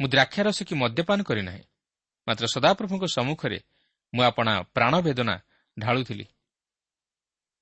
ମୁଁ 0.00 0.08
ଦ୍ରାକ୍ଷାରସ 0.08 0.62
କି 0.62 0.74
ମଦ୍ୟପାନ 0.74 1.22
କରିନାହିଁ 1.22 1.64
ମାତ୍ର 2.28 2.46
ସଦାପ୍ରଭୁଙ୍କ 2.46 3.04
ସମ୍ମୁଖରେ 3.04 3.58
ମୁଁ 4.14 4.24
ଆପଣା 4.24 4.62
ପ୍ରାଣ 4.62 5.00
ବେଦନା 5.00 5.40
ଢାଳୁଥିଲି। 5.78 6.26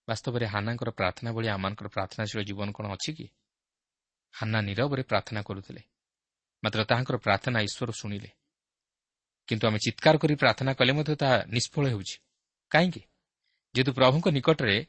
ବାସ୍ତବରେ 0.09 0.47
ହାନାଙ୍କର 0.47 0.91
ପ୍ରାର୍ଥନା 0.91 1.33
ଭଳି 1.33 1.49
ଆମମାନଙ୍କର 1.49 1.89
ପ୍ରାର୍ଥନାଶୀଳ 1.89 2.43
ଜୀବନ 2.43 2.73
କ'ଣ 2.73 2.87
ଅଛି 2.89 3.13
କି? 3.13 3.27
ହାନା 4.33 4.61
ନିରବରେ 4.61 5.03
ପ୍ରାର୍ଥନା 5.03 5.43
କରୁଥିଲେ। 5.43 5.83
ମାତ୍ର 6.65 6.85
ତାହାଙ୍କର 6.85 7.17
ପ୍ରାର୍ଥନା 7.17 7.61
ଈଶ୍ୱର 7.61 7.93
ଶୁଣିଲେ। 7.93 8.31
କିନ୍ତୁ 9.47 9.67
ଆମେ 9.69 9.79
ଚିତ୍କାର 9.79 10.17
କରି 10.19 10.35
ପ୍ରାର୍ଥନା 10.35 10.73
କଲେ 10.75 10.93
ମଧ୍ୟ 10.93 11.15
ତାହା 11.17 11.37
ନିଷ୍ଫଳ 11.45 11.85
ହେଉଛି। 11.87 12.17
କାହିଁକି? 12.71 13.03
ଯେହେତୁ 13.75 13.93
ପ୍ରଭୁଙ୍କ 13.93 14.29
ନିକଟରେ 14.29 14.87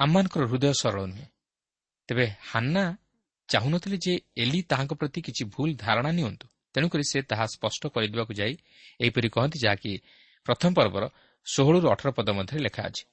ଆମମାନଙ୍କର 0.00 0.42
ହୃଦୟ 0.46 0.72
ସରଳ 0.72 1.00
ନୁହେଁ। 1.06 1.26
ତେବେ 2.08 2.26
ହାନା 2.50 2.84
ଚାହୁଁନଥିଲେ 3.48 3.96
ଯେ 3.96 4.14
ଏଲି 4.36 4.60
ତାହାଙ୍କ 4.62 4.92
ପ୍ରତି 4.94 5.20
କିଛି 5.20 5.42
ଭୁଲ 5.54 5.70
ଧାରଣା 5.74 6.10
ନିଅନ୍ତୁ। 6.10 6.46
ତେଣୁକରି 6.74 7.04
ସେ 7.04 7.18
ତାହା 7.22 7.44
ସ୍ପଷ୍ଟ 7.46 7.82
କରିଦେବାକୁ 7.94 8.32
ଯାଇ 8.34 8.54
ଏହିପରି 9.00 9.28
କହନ୍ତି 9.28 9.58
ଯାହାକି 9.64 9.92
ପ୍ରଥମ 10.46 10.70
ପର୍ବର 10.74 11.04
ଷୋହଳରୁ 11.46 11.86
ଅଠର 11.88 12.08
ପଦ 12.10 12.28
ମଧ୍ୟରେ 12.30 12.60
ଲେଖା 12.60 12.82
ଅଛି। 12.82 13.04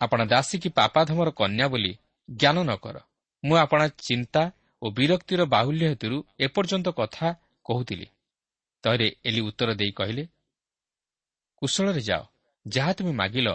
ଆପଣ 0.00 0.20
ଦାସୀ 0.24 0.56
କି 0.58 0.68
ପାପାଧମର 0.68 1.28
କନ୍ୟା 1.30 1.66
ବୋଲି 1.68 1.92
ଜ୍ଞାନ 2.28 2.56
ନ 2.62 2.70
କର। 2.76 2.96
ମୁଁ 3.44 3.56
ଆପଣା 3.56 3.86
ଚିନ୍ତା 4.06 4.42
ଓ 4.82 4.86
ବିରକ୍ତିର 4.90 5.40
ବାହୁଲ୍ୟ 5.44 5.84
ହେତୁରୁ 5.88 6.16
ଏପର୍ଯ୍ୟନ୍ତ 6.38 6.88
କଥା 7.00 7.28
କହୁଥିଲି। 7.66 8.06
ତହିଁରେ 8.84 9.08
ଏଲି 9.24 9.40
ଉତ୍ତର 9.40 9.70
ଦେଇ 9.74 9.92
କହିଲେ 9.92 10.24
କୁଶଳରେ 11.62 12.00
ଯାଅ 12.00 12.22
ଯାହା 12.66 12.92
ତୁମେ 12.92 13.12
ମାଗିଲ 13.12 13.48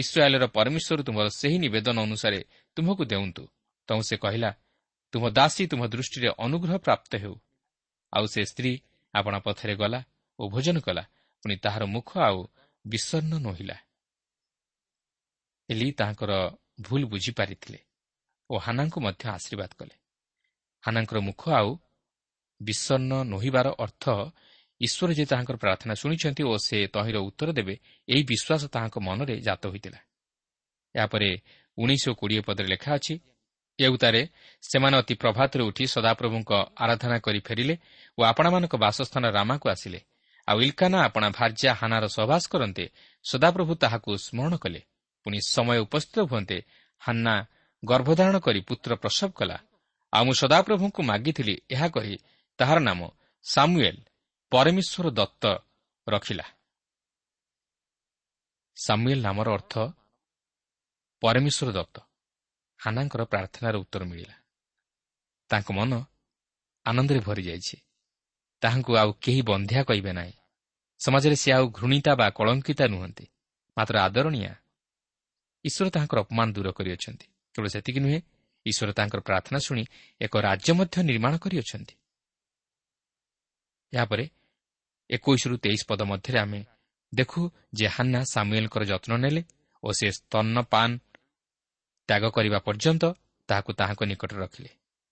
ଇସ୍ରାଏଲର 0.00 0.44
ପରମେଶ୍ୱର 0.56 1.00
ତୁମର 1.02 1.26
ସେହି 1.40 1.56
ନିବେଦନ 1.64 1.96
ଅନୁସାରେ 2.06 2.40
ତୁମକୁ 2.76 3.02
ଦେଉନ୍ତୁ। 3.12 3.44
ତୁ 3.88 4.02
ସେ 4.08 4.16
କହିଲା 4.16 4.50
ତୁମ 5.12 5.24
ଦାସୀ 5.30 5.62
ତୁମ 5.66 5.82
ଦୃଷ୍ଟିରେ 5.92 6.28
ଅନୁଗ୍ରହ 6.44 6.76
ପ୍ରାପ୍ତ 6.76 7.12
ହେଉ। 7.22 7.34
ଆଉ 8.12 8.24
ସେ 8.26 8.40
ସ୍ତ୍ରୀ 8.44 8.72
ଆପଣା 9.14 9.38
ପଥରେ 9.38 9.74
ଗଲା 9.76 10.00
ଓ 10.38 10.42
ଭୋଜନ 10.48 10.76
କଲା 10.80 11.04
ପୁଣି 11.42 11.54
ତାହାର 11.56 11.82
ମୁଖ 11.86 12.10
ଆଉ 12.28 12.38
ବିଷର୍ଣ୍ଣ 12.84 13.32
ନୋହିଲା। 13.38 13.76
ଏଲି 15.68 15.88
ତାହାଙ୍କର 15.92 16.32
ଭୁଲ 16.80 17.02
ବୁଝିପାରିଥିଲେ 17.04 17.80
ଓ 18.50 18.54
ହାନାଙ୍କୁ 18.58 18.98
ମଧ୍ୟ 19.00 19.24
ଆଶୀର୍ବାଦ 19.36 19.72
କଲେ। 19.78 19.94
ହାନାଙ୍କର 20.84 21.18
ମୁଖ 21.28 21.42
ଆଉ 21.58 21.70
ବିଷର୍ଣ୍ଣ 22.60 23.12
ନୋହିବାର 23.32 23.66
ଅର୍ଥ 23.84 24.04
ଈଶ୍ୱର 24.80 25.10
ଯେ 25.12 25.24
ତାହାଙ୍କର 25.24 25.56
ପ୍ରାର୍ଥନା 25.56 25.94
ଶୁଣିଛନ୍ତି 25.94 26.42
ଓ 26.42 26.54
ସେ 26.56 26.76
ତହିଁର 26.86 27.16
ଉତ୍ତର 27.18 27.48
ଦେବେ 27.52 27.74
ଏହି 28.08 28.22
ବିଶ୍ୱାସ 28.22 28.62
ତାହାଙ୍କ 28.74 28.96
ମନରେ 28.98 29.34
ଜାତ 29.40 29.62
ହୋଇଥିଲା। 29.66 30.00
ଏହାପରେ 30.94 31.28
ଉଣେଇଶ 31.78 32.04
କୋଡ଼ିଏ 32.20 32.40
ପଦରେ 32.40 32.68
ଲେଖା 32.68 32.90
ଅଛି 32.94 33.14
ଏଉତାରେ 33.78 34.22
ସେମାନେ 34.62 34.96
ଅତି 34.96 35.14
ପ୍ରଭାତରେ 35.14 35.62
ଉଠି 35.62 35.84
ସଦାପ୍ରଭୁଙ୍କ 35.86 36.50
ଆରାଧନା 36.76 37.16
କରି 37.18 37.40
ଫେରିଲେ 37.40 37.74
ଓ 38.18 38.20
ଆପଣମାନଙ୍କ 38.22 38.74
ବାସସ୍ଥାନ 38.76 39.24
ରାମାକୁ 39.30 39.66
ଆସିଲେ। 39.68 40.00
ଆଉ 40.48 40.58
ଇଲକାନା 40.60 40.98
ଆପଣା 41.04 41.28
ଭାର୍ଯ୍ୟା 41.30 41.70
ହାନାର 41.80 42.04
ସହବାସ 42.06 42.42
କରନ୍ତେ 42.52 42.84
ସଦାପ୍ରଭୁ 43.24 43.72
ତାହାକୁ 43.74 44.10
ସ୍ମରଣ 44.26 44.54
କଲେ। 44.56 44.80
ପୁଣି 45.26 45.38
ସମୟ 45.54 45.78
ଉପସ୍ଥିତ 45.86 46.18
ହୁଅନ୍ତେ 46.30 46.58
ହାନ୍ନା 47.02 47.34
ଗର୍ଭଧାରଣ 47.84 48.36
କରି 48.38 48.60
ପୁତ୍ର 48.60 48.90
ପ୍ରସବ 48.94 49.30
କଲା। 49.30 49.58
ଆଉ 50.12 50.24
ମୁଁ 50.24 50.34
ସଦାପ୍ରଭୁଙ୍କୁ 50.42 51.00
ମାଗିଥିଲି 51.02 51.54
ଏହା 51.70 51.88
କହି 51.88 52.16
ତାହାର 52.58 52.78
ନାମ 52.88 53.00
ସାମୁଏଲ। 53.44 53.96
ପରମେଶ୍ୱର 54.56 55.10
ଦତ୍ତ 55.10 55.44
ରଖିଲା। 56.08 56.46
ସାମୁଏଲ 58.76 59.20
ନାମର 59.20 59.48
ଅର୍ଥ 59.52 59.74
ପରମେଶ୍ୱର 61.22 61.68
ଦତ୍ତ। 61.72 61.96
ହାନାଙ୍କର 62.80 63.22
ପ୍ରାର୍ଥନାର 63.24 63.74
ଉତ୍ତର 63.76 64.02
ମିଳିଲା। 64.04 64.36
ତାଙ୍କ 65.50 65.68
ମନ 65.72 65.92
ଆନନ୍ଦରେ 66.86 67.20
ଭରିଯାଇଛି 67.20 67.76
ତାହାଙ୍କୁ 68.62 68.92
ଆଉ 68.96 69.10
କେହି 69.24 69.42
ବନ୍ଧ୍ୟା 69.42 69.80
କହିବେ 69.84 70.12
ନାହିଁ। 70.12 70.34
ସମାଜରେ 71.00 71.36
ସେ 71.36 71.48
ଆଉ 71.52 71.64
ଘୃଣିତା 71.68 72.12
ବା 72.14 72.26
କଳଙ୍କିତା 72.30 72.86
ନୁହନ୍ତି। 72.88 73.26
ମାତ୍ର 73.76 73.94
ଆଦରଣୀୟା 73.98 74.52
ଈଶ୍ୱର 75.64 75.86
ତାହାଙ୍କର 75.90 76.18
ଅପମାନ 76.20 76.48
ଦୂର 76.52 76.68
କରିଅଛନ୍ତି। 76.72 77.26
କେବଳ 77.54 77.68
ସେତିକି 77.68 78.00
ନୁହେଁ 78.00 78.20
ଈଶ୍ୱର 78.66 78.92
ତାଙ୍କର 78.92 79.20
ପ୍ରାର୍ଥନା 79.20 79.58
ଶୁଣି 79.58 79.84
ଏକ 80.20 80.34
ରାଜ୍ୟ 80.38 80.72
ମଧ୍ୟ 80.72 80.96
ନିର୍ମାଣ 81.02 81.34
କରିଅଛନ୍ତି। 81.36 81.94
ଏହାପରେ 83.92 84.24
ଏକୋଇଶରୁ 85.10 85.54
ତେଇଶ 85.64 85.80
ପଦ 85.88 86.00
ମଧ୍ୟରେ 86.10 86.38
ଆମେ 86.38 86.60
ଦେଖୁ 87.12 87.40
ଯେ 87.78 87.86
ହାନ୍ନା 87.86 88.20
ସାମୁଏଲଙ୍କର 88.34 88.82
ଯତ୍ନ 88.92 89.12
ନେଲେ 89.24 89.42
ଓ 89.82 89.88
ସେ 89.98 90.06
ସ୍ତନ୍ନପାନ 90.18 90.90
ତ୍ୟାଗ 92.08 92.24
କରିବା 92.36 92.58
ପର୍ଯ୍ୟନ୍ତ 92.66 93.04
ତାହାକୁ 93.48 93.70
ତାହାଙ୍କ 93.80 94.02
ନିକଟରେ 94.10 94.38
ରଖିଲେ। 94.44 94.70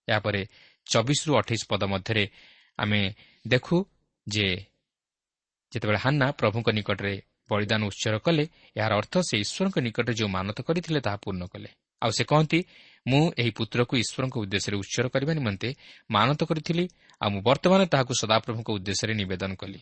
ଏହାପରେ 0.08 0.40
ଚବିଶରୁ 0.86 1.32
ଅଠେଇଶ 1.40 1.62
ପଦ 1.70 1.82
ମଧ୍ୟରେ 1.92 2.24
ଆମେ 2.78 3.00
ଦେଖୁ 3.44 3.76
ଯେ 4.26 4.46
ଯେତେବେଳେ 5.72 5.98
ହାନ୍ନା 6.04 6.26
ପ୍ରଭୁଙ୍କ 6.40 6.68
ନିକଟରେ 6.78 7.14
ବଳିଦାନ 7.50 7.80
ଉତ୍ସର 7.90 8.14
କଲେ 8.26 8.44
ଏହାର 8.76 8.92
ଅର୍ଥ 9.00 9.14
ସେ 9.28 9.34
ଈଶ୍ୱରଙ୍କ 9.44 9.76
ନିକଟରେ 9.86 10.14
ଯେଉଁ 10.18 10.30
ମାନତ 10.36 10.58
କରିଥିଲେ 10.68 11.00
ତାହା 11.06 11.18
ପୂର୍ଣ୍ଣ 11.24 11.42
କଲେ। 11.52 11.70
ଆଉ 12.02 12.10
ସେ 12.16 12.24
କହନ୍ତି 12.30 12.58
ମୁଁ 13.06 13.32
ଏହି 13.38 13.50
ପୁତ୍ରକୁ 13.50 13.96
ଈଶ୍ୱରଙ୍କ 13.96 14.36
ଉଦ୍ଦେଶ୍ୟରେ 14.38 14.76
ଉତ୍ସର 14.76 15.08
କରିବା 15.08 15.32
ନିମନ୍ତେ 15.34 15.74
ମାନତ 16.10 16.44
କରିଥିଲି 16.44 16.88
ଆଉ 17.20 17.30
ମୁଁ 17.30 17.42
ବର୍ତ୍ତମାନ 17.42 17.86
ତାହାକୁ 17.86 18.12
ସଦାପ୍ରଭୁଙ୍କ 18.20 18.70
ଉଦ୍ଦେଶ୍ୟରେ 18.70 19.14
ନିବେଦନ 19.14 19.54
କଲି। 19.54 19.80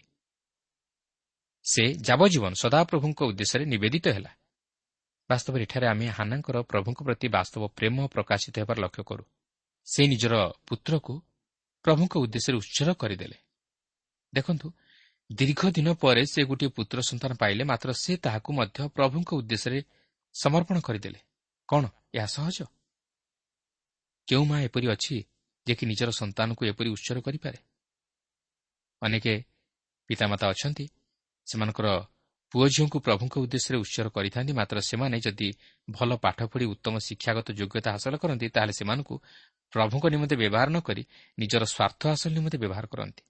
ସେ 1.65 1.95
ଯାବଜୀବନ 1.95 2.53
ସଦାପ୍ରଭୁଙ୍କ 2.53 3.23
ଉଦ୍ଦେଶ୍ୟରେ 3.23 3.65
ନିବେଦିତ 3.65 4.09
ହେଲା। 4.09 4.33
ବାସ୍ତବରେ 5.31 5.63
ଏଠାରେ 5.63 5.87
ଆମେ 5.87 6.07
ହାନାଙ୍କର 6.09 6.63
ପ୍ରଭୁଙ୍କ 6.63 7.03
ପ୍ରତି 7.03 7.29
ବାସ୍ତବ 7.29 7.63
ପ୍ରେମ 7.69 8.07
ପ୍ରକାଶିତ 8.07 8.59
ହେବାର 8.59 8.79
ଲକ୍ଷ୍ୟ 8.79 9.05
କରୁ। 9.05 9.25
ସେ 9.87 10.07
ନିଜର 10.07 10.35
ପୁତ୍ରକୁ 10.69 11.23
ପ୍ରଭୁଙ୍କ 11.83 12.15
ଉଦ୍ଦେଶ୍ୟରେ 12.17 12.57
ଉତ୍ସର୍ଗ 12.57 12.93
କରିଦେଲେ। 12.93 13.37
ଦେଖନ୍ତୁ 14.35 14.73
ଦୀର୍ଘ 15.33 15.71
ଦିନ 15.71 15.95
ପରେ 15.95 16.23
ସେ 16.27 16.45
ଗୋଟିଏ 16.45 16.69
ପୁତ୍ର 16.69 16.99
ସନ୍ତାନ 17.01 17.33
ପାଇଲେ 17.35 17.65
ମାତ୍ର 17.65 17.93
ସେ 17.93 18.17
ତାହାକୁ 18.17 18.53
ମଧ୍ୟ 18.53 18.89
ପ୍ରଭୁଙ୍କ 18.89 19.31
ଉଦ୍ଦେଶ୍ୟରେ 19.35 19.83
ସମର୍ପଣ 20.35 20.77
କରିଦେଲେ। 20.81 21.21
କ'ଣ 21.69 21.85
ଏହା 22.15 22.27
ସହଜ? 22.27 22.63
କେଉଁ 24.29 24.45
ମା 24.45 24.57
ଏପରି 24.61 24.87
ଅଛି 24.95 25.17
ଯେ 25.67 25.75
କି 25.75 25.85
ନିଜର 25.87 26.11
ସନ୍ତାନକୁ 26.11 26.63
ଏପରି 26.71 26.89
ଉତ୍ସର୍ଗ 26.91 27.21
କରିପାରେ? 27.27 27.59
ଅନେକ 29.03 29.27
ପିତାମାତା 30.11 30.47
ଅଛନ୍ତି 30.53 30.85
ସେମାନଙ୍କର 31.47 31.89
ପୁଅ 32.55 32.65
ଝିଅଙ୍କୁ 32.75 32.99
ପ୍ରଭୁଙ୍କ 33.01 33.35
ଉଦ୍ଦେଶ୍ୟରେ 33.45 33.77
ଉତ୍ସର୍ଗ 33.85 34.09
କରିଥାନ୍ତି 34.09 34.53
ମାତ୍ର 34.53 34.77
ସେମାନେ 34.91 35.17
ଯଦି 35.27 35.49
ଭଲ 35.89 36.11
ପାଠ 36.17 36.39
ପଢ଼ି 36.53 36.65
ଉତ୍ତମ 36.75 36.95
ଶିକ୍ଷାଗତ 36.99 37.49
ଯୋଗ୍ୟତା 37.59 37.89
ହାସଲ 37.95 38.15
କରନ୍ତି 38.23 38.47
ତାହେଲେ 38.55 38.73
ସେମାନଙ୍କୁ 38.73 39.15
ପ୍ରଭୁଙ୍କ 39.73 40.05
ନିମନ୍ତେ 40.15 40.37
ବ୍ୟବହାର 40.37 40.69
ନ 40.69 40.79
କରି 40.81 41.03
ନିଜର 41.39 41.63
ସ୍ୱାର୍ଥ 41.65 42.03
ହାସଲ 42.13 42.31
ନିମନ୍ତେ 42.33 42.59
ବ୍ୟବହାର 42.63 42.85
କରନ୍ତି। 42.93 43.23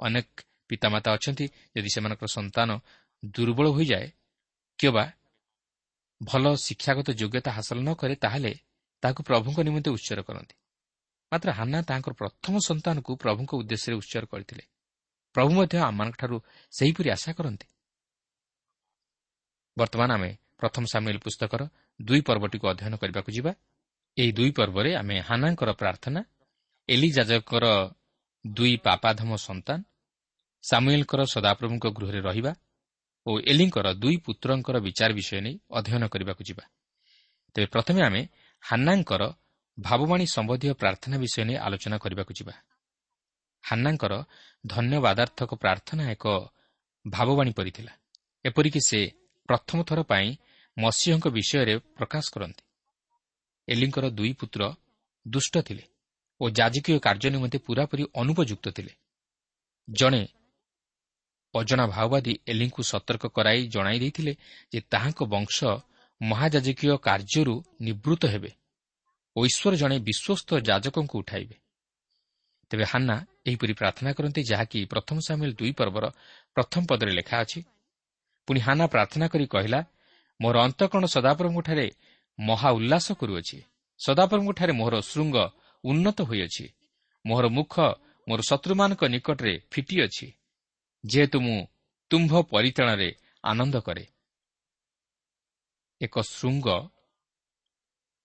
ଅନେକ 0.00 0.28
ପିତାମାତା 0.68 1.08
ଅଛନ୍ତି 1.16 1.46
ଯଦି 1.76 1.90
ସେମାନଙ୍କର 1.94 2.28
ସନ୍ତାନ 2.28 2.68
ଦୁର୍ବଳ 3.34 3.66
ହୋଇଯାଏ 3.76 4.08
କିମ୍ବା 4.78 5.04
ଭଲ 6.20 6.44
ଶିକ୍ଷାଗତ 6.66 7.08
ଯୋଗ୍ୟତା 7.20 7.50
ହାସଲ 7.50 7.78
ନ 7.78 7.90
କରେ 7.94 8.14
ତାହେଲେ 8.14 8.52
ତାହାକୁ 9.02 9.20
ପ୍ରଭୁଙ୍କ 9.22 9.58
ନିମନ୍ତେ 9.60 9.90
ଉତ୍ସର୍ଗ 9.90 10.22
କରନ୍ତି। 10.28 10.54
ମାତ୍ର 11.32 11.48
ହାନା 11.52 11.78
ତାଙ୍କର 11.82 12.12
ପ୍ରଥମ 12.12 12.54
ସନ୍ତାନକୁ 12.68 13.10
ପ୍ରଭୁଙ୍କ 13.22 13.50
ଉଦ୍ଦେଶ୍ୟରେ 13.60 13.94
ଉତ୍ସର୍ଗ 14.00 14.28
କରିଥିଲେ। 14.32 14.64
ପ୍ରଭୁ 15.34 15.50
ମଧ୍ୟ 15.58 15.76
ଆମମାନଙ୍କଠାରୁ 15.88 16.36
ସେହିପରି 16.72 17.08
ଆଶା 17.10 17.30
କରନ୍ତି। 17.38 17.66
ବର୍ତ୍ତମାନ 19.76 20.10
ଆମେ 20.12 20.30
ପ୍ରଥମ 20.58 20.82
ସାମିଲ 20.92 21.16
ପୁସ୍ତକର 21.18 21.62
ଦୁଇ 22.00 22.20
ପର୍ବଟିକୁ 22.20 22.64
ଅଧ୍ୟୟନ 22.72 22.94
କରିବାକୁ 22.96 23.30
ଯିବା। 23.36 23.52
ଏହି 24.16 24.32
ଦୁଇ 24.32 24.50
ପର୍ବରେ 24.50 24.90
ଆମେ 25.00 25.16
ହାନାଙ୍କର 25.20 25.70
ପ୍ରାର୍ଥନା 25.72 26.20
ଏଲିଜାଜଙ୍କର 26.88 27.64
ଦୁଇ 28.44 28.74
ପାପାଧମ 28.86 29.30
ସନ୍ତାନ 29.36 29.78
ସାମୁଏଲଙ୍କର 30.64 31.20
ସଦାପ୍ରଭୁଙ୍କ 31.34 31.86
ଗୃହରେ 31.96 32.20
ରହିବା 32.20 32.52
ଓ 33.26 33.30
ଏଲିଙ୍କର 33.52 33.86
ଦୁଇ 34.02 34.16
ପୁତ୍ରଙ୍କର 34.26 34.76
ବିଚାର 34.86 35.10
ବିଷୟ 35.12 35.40
ନେଇ 35.46 35.56
ଅଧ୍ୟୟନ 35.70 36.02
କରିବାକୁ 36.12 36.42
ଯିବା। 36.48 36.64
ତେବେ 37.54 37.66
ପ୍ରଥମେ 37.66 38.00
ଆମେ 38.02 38.22
ହାନ୍ନାଙ୍କର 38.62 39.22
ଭାବବାଣୀ 39.78 40.26
ସମ୍ବନ୍ଧୀୟ 40.26 40.74
ପ୍ରାର୍ଥନା 40.74 41.16
ବିଷୟ 41.18 41.44
ନେଇ 41.44 41.56
ଆଲୋଚନା 41.56 41.98
କରିବାକୁ 41.98 42.32
ଯିବା। 42.34 42.54
ହାନ୍ନାଙ୍କର 43.64 44.24
ଧନ୍ୟବାଦାର୍ଥକ 44.66 45.54
ପ୍ରାର୍ଥନା 45.54 46.10
ଏକ 46.10 46.26
ଭାବବାଣୀ 47.10 47.52
ପରି 47.52 47.72
ଏପରିକି 48.44 48.80
ସେ 48.80 49.00
ପ୍ରଥମ 49.48 49.82
ଥର 49.82 50.02
ପାଇଁ 50.02 50.36
ମସିହଙ୍କ 50.78 51.26
ବିଷୟରେ 51.28 51.78
ପ୍ରକାଶ 51.78 52.24
କରନ୍ତି। 52.32 52.62
ଏଲିଙ୍କର 53.68 54.10
ଦୁଇ 54.10 54.32
ପୁତ୍ର 54.32 54.74
ଦୁଷ୍ଟ 55.28 55.58
ଥିଲେ 55.58 55.82
ଓ 56.40 56.50
ଯାଜକୀୟ 56.50 56.98
କାର୍ଯ୍ୟ 56.98 57.30
ନିମନ୍ତେ 57.30 57.58
ପୁରାପୁରି 57.58 58.04
ଅନୁପଯୁକ୍ତ 58.14 58.68
ଥିଲେ। 58.68 58.92
ଜଣେ 59.90 60.28
ଅଜଣା 61.54 61.86
ଭାଓବାଦୀ 61.86 62.38
ଏଲିଙ୍କୁ 62.46 62.82
ସତର୍କ 62.82 63.26
କରାଇ 63.26 63.68
ଜଣାଇ 63.68 63.98
ଦେଇଥିଲେ 63.98 64.36
ଯେ 64.74 64.80
ତାହାଙ୍କ 64.80 65.22
ବଂଶ 65.24 65.64
ମହାଯାଜକୀୟ 66.20 66.96
କାର୍ଯ୍ୟରୁ 66.96 67.62
ନିବୃତ୍ତ 67.80 68.26
ହେବେ। 68.26 68.50
ଓ 69.36 69.44
ଈଶ୍ୱର 69.44 69.76
ଜଣେ 69.76 69.98
ବିଶ୍ୱସ୍ତ 69.98 70.50
ଯାଜକଙ୍କୁ 70.58 71.18
ଉଠାଇବେ। 71.18 71.56
ତେବେ 72.70 72.84
ହାନ୍ନା 72.84 73.26
ଏହିପରି 73.46 73.72
ପ୍ରାର୍ଥନା 73.72 74.12
କରନ୍ତି 74.12 74.42
ଯାହାକି 74.42 74.84
ପ୍ରଥମ 74.84 75.18
ସାମିଲ 75.18 75.52
ଦୁଇ 75.52 75.72
ପର୍ବର 75.72 76.04
ପ୍ରଥମ 76.54 76.86
ପଦରେ 76.88 77.12
ଲେଖା 77.12 77.36
ଅଛି। 77.40 77.60
ପୁଣି 78.46 78.60
ହାନା 78.60 78.86
ପ୍ରାର୍ଥନା 78.86 79.28
କରି 79.28 79.46
କହିଲା 79.46 79.84
ମୋର 80.40 80.56
ଅନ୍ତଃକରଣ 80.58 81.04
ସଦାପ୍ରଭୁଙ୍କଠାରେ 81.06 81.90
ମହା 82.40 82.70
ଉଲ୍ଲାସ 82.70 83.12
କରୁଅଛି। 83.12 83.58
ସଦାପ୍ରଭୁଙ୍କଠାରେ 83.98 84.72
ମୋହର 84.72 85.00
ଶୃଙ୍ଗ 85.00 85.36
ଉନ୍ନତ 85.84 86.18
ହୋଇଅଛି। 86.22 86.66
ମୋହର 87.26 87.46
ମୁଖ 87.48 87.74
ମୋର 88.28 88.40
ଶତ୍ରୁମାନଙ୍କ 88.48 89.02
ନିକଟରେ 89.04 89.60
ଫିଟିଅଛି। 89.70 90.26
ଯେହେତୁ 91.06 91.40
ମୁଁ 91.40 91.66
ତୁମ୍ଭ 92.10 92.42
ପରିତାଣରେ 92.42 93.14
ଆନନ୍ଦ 93.44 93.76
କରେ। 93.80 94.04
ଏକ 96.00 96.14
ଶୃଙ୍ଗ 96.28 96.68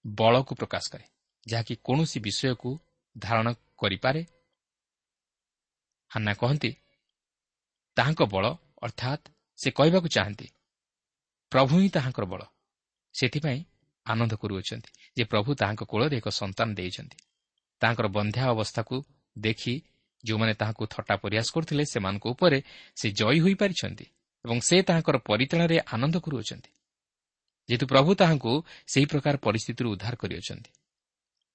ବଳକୁ 0.06 0.54
ପ୍ରକାଶ 0.56 0.84
କରେ 0.94 1.06
ଯାହାକି 1.48 1.74
କୌଣସି 1.84 2.20
ବିଷୟକୁ 2.20 2.70
ଧାରଣ 3.16 3.48
କରିପାରେ। 3.78 4.22
ହାନ୍ନା 6.12 6.34
କହନ୍ତି 6.34 6.72
ତାହାଙ୍କ 7.98 8.22
ବଳ 8.34 8.46
ଅର୍ଥାତ୍ 8.84 9.24
ସେ 9.60 9.70
କହିବାକୁ 9.72 10.08
ଚାହାନ୍ତି 10.16 10.48
ପ୍ରଭୁ 11.52 11.74
ହିଁ 11.82 11.90
ତାହାଙ୍କର 11.90 12.26
ବଳ। 12.26 12.42
ସେଥିପାଇଁ 13.16 13.60
ଆନନ୍ଦ 14.06 14.34
କରୁଅଛନ୍ତି 14.34 14.90
ଯେ 15.18 15.24
ପ୍ରଭୁ 15.24 15.50
ତାହାଙ୍କ 15.56 15.82
କୋଳରେ 15.84 16.16
ଏକ 16.18 16.28
ସନ୍ତାନ 16.42 16.68
ଦେଇଛନ୍ତି। 16.74 17.18
ତାହାଙ୍କର 17.82 18.08
ବନ୍ଧ୍ୟା 18.08 18.44
ଅବସ୍ଥାକୁ 18.54 18.96
ଦେଖି 19.36 19.74
ଯେଉଁମାନେ 20.24 20.54
ତାହାଙ୍କୁ 20.54 20.84
ଥଟ୍ଟା 20.94 21.16
ପରିହାସ 21.24 21.48
କରୁଥିଲେ 21.56 21.84
ସେମାନଙ୍କ 21.94 22.26
ଉପରେ 22.34 22.60
ସେ 23.00 23.08
ଜୟୀ 23.20 23.40
ହୋଇପାରିଛନ୍ତି 23.46 24.06
ଏବଂ 24.46 24.58
ସେ 24.68 24.76
ତାହାଙ୍କର 24.88 25.18
ପରିତାଣରେ 25.30 25.78
ଆନନ୍ଦ 25.94 26.16
କରୁଅଛନ୍ତି। 26.26 26.72
ଯେହେତୁ 27.70 27.86
ପ୍ରଭୁ 27.86 28.16
ତାହାଙ୍କୁ 28.16 28.52
ସେହି 28.88 29.06
ପ୍ରକାର 29.06 29.36
ପରିସ୍ଥିତିରୁ 29.38 29.88
ଉଦ୍ଧାର 29.92 30.16
କରିଅଛନ୍ତି। 30.16 30.72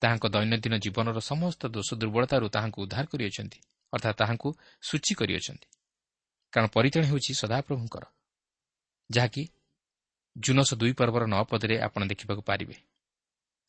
ତାହାଙ୍କ 0.02 0.24
ଦୈନନ୍ଦିନ 0.26 0.74
ଜୀବନର 0.78 1.18
ସମସ୍ତ 1.20 1.62
ଦୋଷ 1.66 1.88
ଦୁର୍ବଳତାରୁ 1.94 2.46
ତାହାଙ୍କୁ 2.48 2.78
ଉଦ୍ଧାର 2.82 3.04
କରିଅଛନ୍ତି 3.04 3.58
ଅର୍ଥାତ୍ 3.92 4.16
ତାହାଙ୍କୁ 4.16 4.48
ସୂଚୀ 4.82 5.14
କରିଅଛନ୍ତି। 5.14 5.68
କାରଣ 6.52 6.66
ପରିତାଣ 6.68 7.02
ହେଉଛି 7.04 7.32
ସଦାପ୍ରଭୁଙ୍କର। 7.34 8.04
ଯାହାକି 9.10 9.42
ଜୁନସ 10.38 10.70
ଦୁଇ 10.74 10.92
ପର୍ବର 10.92 11.22
ନଅ 11.26 11.42
ପଦରେ 11.44 11.76
ଆପଣ 11.80 12.00
ଦେଖିବାକୁ 12.06 12.42
ପାରିବେ। 12.42 12.76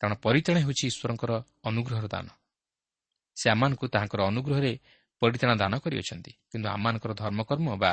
କାରଣ 0.00 0.14
ପରିତାଣ 0.14 0.56
ହେଉଛି 0.58 0.84
ଈଶ୍ୱରଙ୍କର 0.86 1.32
ଅନୁଗ୍ରହର 1.64 2.06
ଦାନ। 2.08 2.26
ସେ 3.36 3.46
ଆମମାନଙ୍କୁ 3.50 3.86
ତାହାଙ୍କର 3.88 4.20
ଅନୁଗ୍ରହରେ 4.22 4.72
ପରିତାଣ 5.22 5.50
ଦାନ 5.56 5.72
କରିଅଛନ୍ତି 5.78 6.32
କିନ୍ତୁ 6.52 6.68
ଆମମାନଙ୍କର 6.68 7.12
ଧର୍ମକର୍ମ 7.14 7.68
ବା 7.76 7.92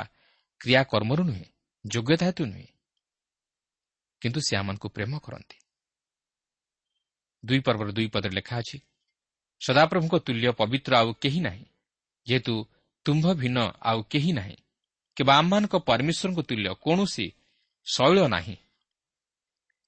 କ୍ରିୟାକର୍ମରୁ 0.62 1.23
ନୁହେଁ 1.23 1.45
ଯୋଗ୍ୟତା 1.86 2.25
ହେତୁ 2.25 2.43
ନୁହେଁ। 2.45 2.67
କିନ୍ତୁ 4.21 4.39
ସେ 4.41 4.53
ଆମମାନଙ୍କୁ 4.58 4.88
ପ୍ରେମ 4.89 5.13
କରନ୍ତି 5.19 5.58
ଦୁଇ 7.43 7.60
ପର୍ବର 7.60 7.89
ଦୁଇ 7.91 8.08
ପଦରେ 8.08 8.34
ଲେଖା 8.34 8.56
ଅଛି 8.58 8.77
ସଦାପ୍ରଭୁଙ୍କ 9.62 10.15
ତୁଲ୍ୟ 10.17 10.51
ପବିତ୍ର 10.51 10.91
ଆଉ 10.95 11.10
କେହି 11.13 11.39
ନାହିଁ 11.39 11.65
ଯେହେତୁ 12.27 12.53
ତୁମ୍ଭ 13.06 13.25
ଭିନ୍ନ 13.34 13.58
ଆଉ 13.82 13.99
କେହି 14.03 14.32
ନାହିଁ 14.32 14.58
କିମ୍ବା 15.17 15.34
ଆମମାନଙ୍କ 15.38 15.75
ପରମେଶ୍ୱରଙ୍କ 15.89 16.39
ତୁଲ୍ୟ 16.49 16.69
କୌଣସି 16.82 17.25
ଶୈଳ 17.88 18.17
ନାହିଁ 18.27 18.58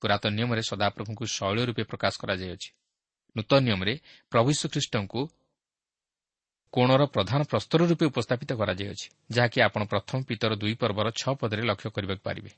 ପୁରାତନ 0.02 0.32
ନିୟମରେ 0.36 0.62
ସଦାପ୍ରଭୁଙ୍କୁ 0.62 1.26
ଶୈଳ 1.28 1.58
ରୂପେ 1.66 1.84
ପ୍ରକାଶ 1.84 2.14
କରାଯାଇଅଛି 2.22 2.70
ନୂତନ 3.36 3.60
ନିୟମରେ 3.60 3.94
ପ୍ରଭୁ 4.32 4.50
ଶ୍ରୀଖ୍ରୀଷ୍ଟଙ୍କୁ 4.52 5.22
କୋଣର 6.74 7.02
ପ୍ରଧାନ 7.06 7.42
ପ୍ରସ୍ତର 7.44 7.80
ରୂପେ 7.90 8.06
ଉପସ୍ଥାପିତ 8.06 8.52
କରାଯାଇଅଛି 8.54 9.08
ଯାହାକି 9.32 9.58
ଆପଣ 9.62 9.82
ପ୍ରଥମ 9.84 10.18
ପିତର 10.24 10.52
ଦୁଇ 10.56 10.76
ପର୍ବର 10.82 11.08
ଛଅ 11.12 11.34
ପଦରେ 11.36 11.62
ଲକ୍ଷ୍ୟ 11.62 11.90
କରିବାକୁ 11.90 12.24
ପାରିବେ। 12.24 12.52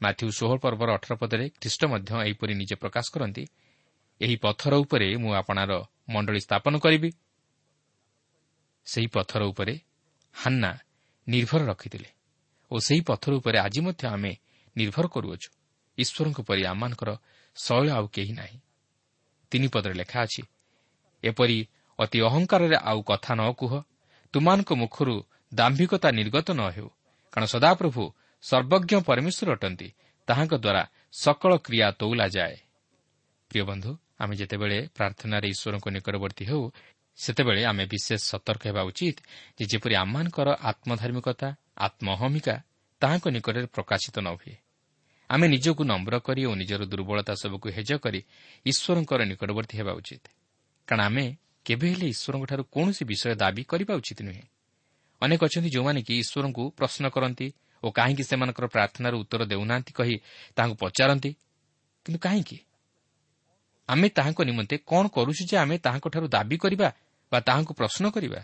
ମାଥ୍ୟୁ 0.00 0.26
ଷୋହଳ 0.38 0.58
ପର୍ବର 0.64 0.88
ଅଠର 0.96 1.12
ପଦରେ 1.20 1.46
ଖ୍ରୀଷ୍ଟ 1.60 1.82
ମଧ୍ୟ 1.92 2.10
ଏହିପରି 2.26 2.52
ନିଜେ 2.54 2.76
ପ୍ରକାଶ 2.82 3.06
କରନ୍ତି 3.14 3.44
ଏହି 4.20 4.36
ପଥର 4.36 4.72
ଉପରେ 4.84 5.06
ମୁଁ 5.16 5.32
ଆପଣାର 5.40 5.72
ମଣ୍ଡଳୀ 6.08 6.40
ସ୍ଥାପନ 6.40 6.74
କରିବି। 6.84 7.10
ସେହି 8.86 9.08
ପଥର 9.16 9.42
ଉପରେ 9.52 9.74
ହାନ୍ନା 10.34 10.70
ନିର୍ଭର 11.26 11.60
ରଖିଥିଲେ 11.66 12.10
ଓ 12.70 12.74
ସେହି 12.86 13.00
ପଥର 13.00 13.32
ଉପରେ 13.40 13.58
ଆଜି 13.58 13.80
ମଧ୍ୟ 13.80 14.04
ଆମେ 14.06 14.32
ନିର୍ଭର 14.76 15.04
କରୁଅଛୁ। 15.06 15.48
ଈଶ୍ୱରଙ୍କ 15.98 16.38
ପରି 16.48 16.62
ଆମମାନଙ୍କର 16.72 17.10
ଶୈଳ 17.56 17.86
ଆଉ 17.96 18.06
କେହି 18.14 18.32
ନାହିଁ। 18.32 18.58
ତିନି 19.52 19.68
ପଦରେ 19.68 19.94
ଲେଖା 19.94 20.18
ଅଛି 20.22 20.42
ଏପରି 21.22 21.58
ଅତି 21.98 22.18
ଅହଙ୍କାରରେ 22.28 22.76
ଆଉ 22.90 23.00
କଥା 23.02 23.32
ନ 23.34 23.42
କୁହ। 23.52 23.72
ତୁମାନଙ୍କ 24.34 24.70
ମୁଖରୁ 24.72 25.14
ଦାମ୍ଭିକତା 25.54 26.08
ନିର୍ଗତ 26.10 26.48
ନ 26.50 26.62
ହେଉ। 26.70 26.88
କାରଣ 27.32 27.46
ସଦାପ୍ରଭୁ 27.46 28.02
ସର୍ବଜ୍ଞ 28.42 28.92
ପରମେଶ୍ୱର 29.08 29.48
ଅଟନ୍ତି। 29.52 29.88
ତାହାଙ୍କ 30.28 30.54
ଦ୍ୱାରା 30.64 30.82
ସକଳ 31.22 31.52
କ୍ରିୟା 31.66 31.86
ତୌଲା 32.00 32.26
ଯାଏ 32.36 32.56
ପ୍ରିୟ 33.50 33.62
ବନ୍ଧୁ 33.70 33.90
ଆମେ 34.22 34.34
ଯେତେବେଳେ 34.36 34.78
ପ୍ରାର୍ଥନାରେ 34.96 35.46
ଈଶ୍ୱରଙ୍କ 35.54 35.86
ନିକଟବର୍ତ୍ତୀ 35.96 36.44
ହେଉ 36.50 36.62
ସେତେବେଳେ 37.18 37.62
ଆମେ 37.70 37.84
ବିଶେଷ 37.92 38.20
ସତର୍କ 38.30 38.62
ହେବା 38.68 38.82
ଉଚିତ 38.90 39.16
ଯେ 39.58 39.64
ଯେପରି 39.70 39.94
ଆମମାନଙ୍କର 40.02 40.48
ଆତ୍ମଧାର୍ମିକତା 40.70 41.48
ଆତ୍ମହମିକା 41.86 42.54
ତାହାଙ୍କ 43.02 43.26
ନିକଟରେ 43.36 43.66
ପ୍ରକାଶିତ 43.76 44.16
ନ 44.20 44.28
ହୁଏ। 44.38 44.54
ଆମେ 45.30 45.46
ନିଜକୁ 45.54 45.82
ନମ୍ର 45.84 46.14
କରି 46.26 46.42
ଓ 46.50 46.52
ନିଜର 46.60 46.82
ଦୁର୍ବଳତା 46.92 47.34
ସବୁକୁ 47.42 47.66
ହେଜ 47.76 47.90
କରି 48.04 48.20
ଈଶ୍ୱରଙ୍କର 48.66 49.20
ନିକଟବର୍ତ୍ତୀ 49.30 49.74
ହେବା 49.80 49.92
ଉଚିତ। 50.00 50.24
କାରଣ 50.88 51.00
ଆମେ 51.08 51.24
କେବେ 51.66 51.86
ହେଲେ 51.92 52.06
ଈଶ୍ୱରଙ୍କଠାରୁ 52.14 52.62
କୌଣସି 52.74 53.02
ବିଷୟ 53.10 53.34
ଦାବି 53.42 53.62
କରିବା 53.70 53.92
ଉଚିତ 54.00 54.18
ନୁହେଁ। 54.28 54.44
ଅନେକ 55.22 55.40
ଅଛନ୍ତି 55.44 55.70
ଯେଉଁମାନେ 55.74 56.00
କି 56.06 56.14
ଈଶ୍ୱରଙ୍କୁ 56.22 56.62
ପ୍ରଶ୍ନ 56.78 57.04
କରନ୍ତି 57.14 57.46
ଓ 57.82 57.86
କାହିଁକି 57.90 58.22
ସେମାନଙ୍କର 58.22 58.66
ପ୍ରାର୍ଥନାର 58.66 59.14
ଉତ୍ତର 59.22 59.42
ଦେଉନାହାନ୍ତି 59.52 59.92
କହି 59.98 60.16
ତାହାଙ୍କୁ 60.56 60.76
ପଚାରନ୍ତି 60.82 61.30
କିନ୍ତୁ 62.06 62.18
କାହିଁକି? 62.18 62.58
ଆମେ 63.88 64.08
ତାହାଙ୍କ 64.08 64.40
ନିମନ୍ତେ 64.48 64.76
କ'ଣ 64.90 65.04
କରୁଛୁ 65.08 65.42
ଯେ 65.50 65.56
ଆମେ 65.56 65.76
ତାହାଙ୍କଠାରୁ 65.78 66.26
ଦାବି 66.28 66.56
କରିବା 66.56 66.88
ବା 67.32 67.38
ତାହାଙ୍କୁ 67.40 67.72
ପ୍ରଶ୍ନ 67.74 68.04
କରିବା? 68.10 68.40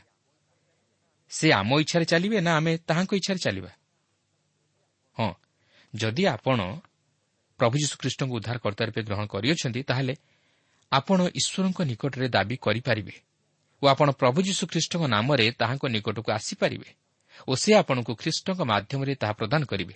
ସେ 1.31 1.46
ଆମ 1.53 1.70
ଇଚ୍ଛାରେ 1.83 2.05
ଚାଲିବେ 2.05 2.38
ନା 2.40 2.53
ଆମେ 2.57 2.72
ତାହାଙ୍କ 2.88 3.12
ଇଚ୍ଛାରେ 3.20 3.40
ଚାଲିବା? 3.46 3.70
ହଁ 5.16 5.31
ଯଦି 5.94 6.22
ଆପଣ 6.27 6.59
ପ୍ରଭୁ 7.61 7.75
ଯୀଶୁଖ୍ରୀଷ୍ଟଙ୍କୁ 7.83 8.35
ଉଦ୍ଧାରକର୍ତ୍ତା 8.37 8.83
ରୂପେ 8.85 9.03
ଗ୍ରହଣ 9.03 9.25
କରିଅଛନ୍ତି 9.27 9.81
ତାହେଲେ 9.83 10.14
ଆପଣ 10.92 11.18
ଈଶ୍ୱରଙ୍କ 11.40 11.79
ନିକଟରେ 11.90 12.27
ଦାବି 12.29 12.57
କରିପାରିବେ 12.57 13.14
ଓ 13.83 13.85
ଆପଣ 13.92 14.09
ପ୍ରଭୁ 14.20 14.38
ଯୀଶୁଖ୍ରୀଷ୍ଟଙ୍କ 14.49 15.03
ନାମରେ 15.07 15.46
ତାହାଙ୍କ 15.61 15.85
ନିକଟକୁ 15.87 16.31
ଆସିପାରିବେ। 16.33 16.88
ଓ 17.49 17.53
ସେ 17.55 17.70
ଆପଣଙ୍କୁ 17.75 18.12
ଖ୍ରୀଷ୍ଟଙ୍କ 18.14 18.61
ମାଧ୍ୟମରେ 18.62 19.14
ତାହା 19.14 19.33
ପ୍ରଦାନ 19.33 19.62
କରିବେ। 19.64 19.94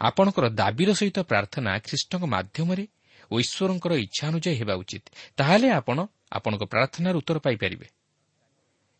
ଆପଣଙ୍କର 0.00 0.46
ଦାବିର 0.50 0.90
ସହିତ 0.94 1.18
ପ୍ରାର୍ଥନା 1.20 1.70
ଖ୍ରୀଷ୍ଟଙ୍କ 1.78 2.24
ମାଧ୍ୟମରେ 2.26 2.84
ଓ 3.30 3.34
ଈଶ୍ୱରଙ୍କର 3.40 3.92
ଇଚ୍ଛା 3.94 4.24
ଅନୁଯାୟୀ 4.28 4.56
ହେବା 4.60 4.74
ଉଚିତ। 4.74 5.04
ତାହେଲେ 5.36 5.68
ଆପଣ 5.70 5.98
ଆପଣଙ୍କ 6.32 6.62
ପ୍ରାର୍ଥନାର 6.64 7.14
ଉତ୍ତର 7.16 7.38
ପାଇପାରିବେ। 7.38 7.86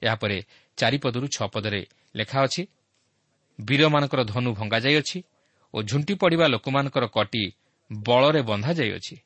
ଏହାପରେ 0.03 0.37
ଚାରିପଦରୁ 0.79 1.27
ଛଅ 1.37 1.47
ପଦରେ 1.55 1.87
ଲେଖା 2.17 2.39
ଅଛି 2.45 2.63
ବୀରମାନଙ୍କର 3.61 4.21
ଧନୁ 4.25 4.51
ଭଙ୍ଗାଯାଇଅଛି 4.55 5.19
ଓ 5.75 5.83
ଝୁଣ୍ଟି 5.83 6.15
ପଡ଼ିବା 6.15 6.47
ଲୋକମାନଙ୍କର 6.47 7.05
କଟି 7.07 7.43
ବଳରେ 7.93 8.43
ବନ୍ଧାଯାଇଅଛି। 8.43 9.17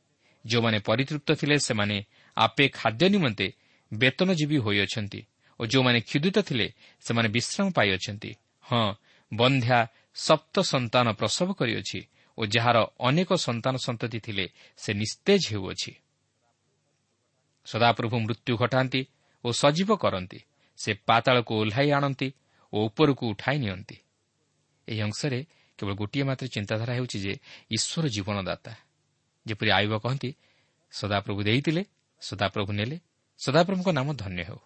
ଯେଉଁମାନେ 0.46 0.78
ପରିତୃପ୍ତ 0.78 1.28
ଥିଲେ 1.32 1.56
ସେମାନେ 1.58 1.96
ଆପେ 2.36 2.64
ଖାଦ୍ୟ 2.68 3.06
ନିମନ୍ତେ 3.08 3.46
ବେତନଜୀବୀ 3.92 4.58
ହୋଇଅଛନ୍ତି। 4.58 5.20
ଓ 5.64 5.66
ଯେଉଁମାନେ 5.66 6.00
କ୍ଷୁଦିତ 6.00 6.36
ଥିଲେ 6.38 6.66
ସେମାନେ 7.00 7.28
ବିଶ୍ରାମ 7.28 7.66
ପାଇଅଛନ୍ତି। 7.72 8.30
ହଁ 8.60 8.94
ବନ୍ଧ୍ୟା 9.32 9.86
ସପ୍ତ 10.14 10.60
ସନ୍ତାନ 10.60 11.06
ପ୍ରସବ 11.12 11.48
କରିଅଛି 11.52 12.00
ଓ 12.38 12.46
ଯାହାର 12.46 12.76
ଅନେକ 13.00 13.30
ସନ୍ତାନ 13.34 13.74
ସନ୍ତତି 13.76 14.18
ଥିଲେ 14.20 14.48
ସେ 14.76 14.94
ନିସ୍ତେଜ 14.94 15.42
ହେଉଅଛି। 15.50 15.92
ସଦାପ୍ରଭୁ 17.66 18.16
ମୃତ୍ୟୁ 18.20 18.56
ଘଟାନ୍ତି 18.56 19.06
ଓ 19.44 19.48
ସଜୀବ 19.52 19.96
କରନ୍ତି। 19.96 20.38
ସେ 20.76 20.94
ପାତାଳକୁ 20.94 21.52
ଓହ୍ଲାଇ 21.54 21.90
ଆଣନ୍ତି 21.90 22.28
ଓ 22.72 22.84
ଉପରକୁ 22.84 23.24
ଉଠାଇ 23.30 23.58
ନିଅନ୍ତି। 23.58 23.96
ଏହି 24.88 25.00
ଅଂଶରେ 25.00 25.46
କେବଳ 25.78 25.94
ଗୋଟିଏ 25.94 26.24
ମାତ୍ର 26.24 26.46
ଚିନ୍ତାଧାରା 26.46 26.92
ହେଉଛି 26.94 27.18
ଯେ 27.18 27.32
ଈଶ୍ୱର 27.70 28.08
ଜୀବନଦାତା। 28.08 28.72
ଯେପରି 29.46 29.70
ଆୟୁବ 29.70 29.94
କହନ୍ତି 29.98 30.30
ସଦାପ୍ରଭୁ 30.92 31.40
ଦେଇଥିଲେ 31.42 31.84
ସଦାପ୍ରଭୁ 32.20 32.72
ନେଲେ 32.72 32.96
ସଦାପ୍ରଭୁଙ୍କ 33.38 33.88
ନାମ 33.88 34.08
ଧନ୍ୟ 34.12 34.42
ହେଉ। 34.44 34.60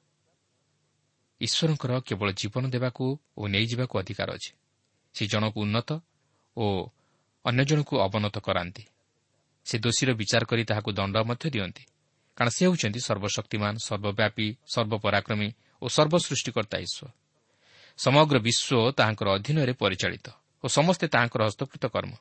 ଈଶ୍ୱରଙ୍କର 1.41 2.01
କେବଳ 2.01 2.29
ଜୀବନ 2.33 2.65
ଦେବାକୁ 2.71 3.05
ଓ 3.37 3.43
ନେଇଯିବାକୁ 3.49 3.95
ଅଧିକାର 3.99 4.29
ଅଛି। 4.35 4.53
ସେ 5.15 5.27
ଜଣକୁ 5.27 5.59
ଉନ୍ନତ 5.61 5.91
ଓ 6.57 6.65
ଅନ୍ୟ 7.45 7.65
ଜଣକୁ 7.65 7.95
ଅବନତ 8.01 8.37
କରାନ୍ତି। 8.39 8.85
ସେ 9.67 9.79
ଦୋଷୀର 9.79 10.11
ବିଚାର 10.13 10.43
କରି 10.45 10.65
ତାହାକୁ 10.65 10.91
ଦଣ୍ଡ 10.93 11.17
ମଧ୍ୟ 11.25 11.51
ଦିଅନ୍ତି। 11.51 11.85
କାରଣ 12.37 12.49
ସେ 12.49 12.63
ହେଉଛନ୍ତି 12.67 13.01
ସର୍ବଶକ୍ତିମାନ 13.01 13.75
ସର୍ବବ୍ୟାପୀ 13.89 14.47
ସର୍ବପରାକ୍ରମୀ 14.75 15.49
ଓ 15.83 15.87
ସର୍ବସୃଷ୍ଟିକର୍ତ୍ତା 15.89 16.79
ଈଶ୍ୱର। 16.79 17.09
ସମଗ୍ର 17.99 18.37
ବିଶ୍ୱ 18.39 18.93
ତାହାଙ୍କର 18.93 19.29
ଅଧୀନରେ 19.29 19.73
ପରିଚାଳିତ 19.73 20.27
ଓ 20.65 20.67
ସମସ୍ତେ 20.69 21.07
ତାହାଙ୍କର 21.09 21.43
ହସ୍ତକୃତ 21.45 21.85
କର୍ମ। 21.87 22.13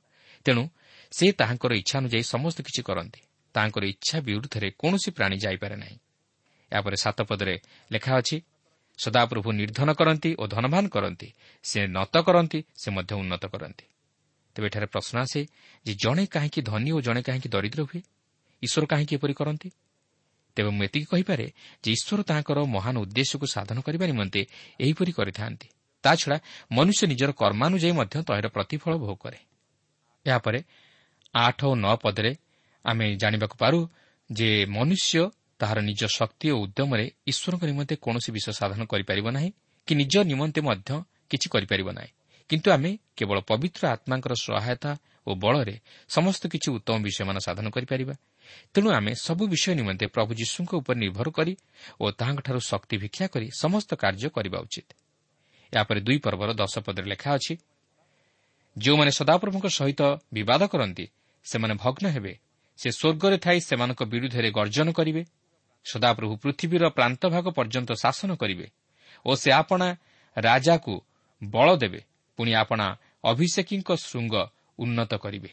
ତେଣୁ 0.46 0.64
ସେ 1.12 1.26
ତାହାଙ୍କର 1.32 1.72
ଇଚ୍ଛା 1.74 1.96
ଅନୁଯାୟୀ 2.00 2.24
ସମସ୍ତ 2.24 2.58
କିଛି 2.62 2.82
କରନ୍ତି। 2.84 3.22
ତାହାଙ୍କର 3.54 3.84
ଇଚ୍ଛା 3.86 4.18
ବିରୁଦ୍ଧରେ 4.22 4.68
କୌଣସି 4.72 5.10
ପ୍ରାଣୀ 5.12 5.38
ଯାଇପାରେ 5.38 5.76
ନାହିଁ। 5.76 5.98
ଏହାପରେ 6.72 6.96
ସାତ 6.96 7.22
ପଦରେ 7.22 7.56
ଲେଖା 7.92 8.12
ଅଛି 8.18 8.38
ସଦାପ୍ରଭୁ 8.98 9.52
ନିର୍ଦ୍ଧନ 9.52 9.94
କରନ୍ତି 9.94 10.36
ଓ 10.40 10.48
ଧନବାନ 10.48 10.88
କରନ୍ତି। 10.88 11.34
ସେ 11.64 11.88
ନତ 11.88 12.18
କରନ୍ତି 12.18 12.64
ସେ 12.76 12.92
ମଧ୍ୟ 12.92 13.16
ଉନ୍ନତ 13.16 13.46
କରନ୍ତି। 13.46 13.86
ତେବେ 14.56 14.68
ଏଠାରେ 14.68 14.86
ପ୍ରଶ୍ନ 14.86 15.20
ଆସେ 15.20 15.48
ଯେ 15.86 15.94
ଜଣେ 15.94 16.26
କାହିଁକି 16.26 16.62
ଧନୀ 16.62 16.92
ଓ 16.92 17.02
ଜଣେ 17.02 17.22
କାହିଁକି 17.22 17.50
ଦରିଦ୍ର 17.50 17.82
ହୁଏ? 17.82 18.02
ଈଶ୍ୱର 18.64 18.86
କାହିଁକି 18.86 19.16
ଏପରି 19.16 19.34
କରନ୍ତି? 19.34 19.70
ତେବେ 20.56 20.70
ମୁଁ 20.70 20.84
ଏତିକି 20.84 21.06
କହିପାରେ 21.06 21.52
ଯେ 21.84 21.92
ଈଶ୍ୱର 21.92 22.24
ତାଙ୍କର 22.24 22.66
ମହାନ 22.66 22.98
ଉଦ୍ଦେଶ୍ୟକୁ 22.98 23.46
ସାଧନ 23.46 23.82
କରିବା 23.82 24.06
ନିମନ୍ତେ 24.06 24.42
ଏହିପରି 24.80 25.12
କରିଥାନ୍ତି। 25.12 25.68
ତାଛଡ଼ା 26.04 26.38
ମନୁଷ୍ୟ 26.72 27.08
ନିଜର 27.08 27.32
କର୍ମାନୁଯାୟୀ 27.32 27.92
ମଧ୍ୟ 27.92 28.24
ତହିଁର 28.24 28.48
ପ୍ରତିଫଳ 28.48 28.98
ଭୋଗ 28.98 29.16
କରେ। 29.24 29.38
ଏହାପରେ 30.26 30.64
ଆଠ 31.34 31.66
ଓ 31.66 31.76
ନଅ 31.76 31.96
ପଦରେ 31.96 32.36
ଆମେ 32.86 33.16
ଜାଣିବାକୁ 33.16 33.56
ପାରୁ 33.58 33.80
ଯେ 34.32 34.66
ମନୁଷ୍ୟ 34.66 35.30
ତାହାର 35.60 35.78
ନିଜ 35.82 36.02
ଶକ୍ତି 36.18 36.48
ଓ 36.52 36.58
ଉଦ୍ୟମରେ 36.66 37.06
ଈଶ୍ୱରଙ୍କ 37.28 37.64
ନିମନ୍ତେ 37.66 37.96
କୌଣସି 37.96 38.30
ବିଷୟ 38.32 38.52
ସାଧନ 38.60 38.82
କରିପାରିବ 38.86 39.28
ନାହିଁ 39.32 39.50
କି 39.88 39.94
ନିଜ 39.96 40.14
ନିମନ୍ତେ 40.32 40.62
ମଧ୍ୟ 40.62 40.90
କିଛି 41.30 41.48
କରିପାରିବ 41.50 41.90
ନାହିଁ। 41.92 42.12
କିନ୍ତୁ 42.50 42.68
ଆମେ 42.72 42.92
କେବଳ 43.18 43.38
ପବିତ୍ର 43.42 43.82
ଆତ୍ମାଙ୍କର 43.96 44.34
ସହାୟତା 44.48 44.92
ଓ 45.28 45.32
ବଳରେ 45.36 45.76
ସମସ୍ତ 46.10 46.44
କିଛି 46.48 46.70
ଉତ୍ତମ 46.78 46.96
ବିଷୟମାନ 47.04 47.38
ସାଧନ 47.38 47.66
କରିପାରିବା। 47.70 48.16
ତେଣୁ 48.74 48.90
ଆମେ 48.92 49.12
ସବୁ 49.26 49.44
ବିଷୟ 49.48 49.72
ନିମନ୍ତେ 49.76 50.06
ପ୍ରଭୁ 50.08 50.32
ଯୀଶୁଙ୍କ 50.40 50.72
ଉପରେ 50.82 50.98
ନିର୍ଭର 51.00 51.28
କରି 51.30 51.54
ଓ 52.02 52.06
ତାହାଙ୍କଠାରୁ 52.12 52.60
ଶକ୍ତି 52.60 52.96
ଭିକ୍ଷା 52.98 53.26
କରି 53.28 53.48
ସମସ୍ତ 53.62 53.90
କାର୍ଯ୍ୟ 53.96 54.30
କରିବା 54.30 54.58
ଉଚିତ। 54.60 54.88
ଏହାପରେ 55.74 56.00
ଦୁଇ 56.00 56.18
ପର୍ବର 56.18 56.50
ଦଶ 56.54 56.74
ପଦରେ 56.80 57.08
ଲେଖା 57.12 57.30
ଅଛି 57.36 57.54
ଯେଉଁମାନେ 58.78 59.12
ସଦାପ୍ରଭୁଙ୍କ 59.12 59.68
ସହିତ 59.68 60.02
ବିବାଦ 60.34 60.62
କରନ୍ତି 60.68 61.06
ସେମାନେ 61.46 61.74
ଭଗ୍ନ 61.74 62.06
ହେବେ। 62.08 62.34
ସେ 62.80 62.90
ସ୍ୱର୍ଗରେ 62.92 63.38
ଥାଇ 63.38 63.60
ସେମାନଙ୍କ 63.60 64.02
ବିରୁଦ୍ଧରେ 64.04 64.50
ଗର୍ଜନ 64.52 64.88
କରିବେ। 64.92 65.22
ସଦାପ୍ରଭୁ 65.92 66.34
ପୃଥିବୀର 66.44 66.84
ପ୍ରାନ୍ତଭାଗ 66.90 67.46
ପର୍ଯ୍ୟନ୍ତ 67.58 67.92
ଶାସନ 68.04 68.30
କରିବେ 68.42 68.68
ଓ 69.26 69.32
ସେ 69.36 69.50
ଆପଣା 69.52 69.88
ରାଜାକୁ 70.38 70.94
ବଳ 71.42 71.68
ଦେବେ। 71.76 72.02
ପୁଣି 72.40 72.52
ଆପଣା 72.54 72.88
ଅଭିଷେକୀଙ୍କ 73.24 73.90
ଶୃଙ୍ଗ 73.98 74.36
ଉନ୍ନତ 74.80 75.12
କରିବେ। 75.24 75.52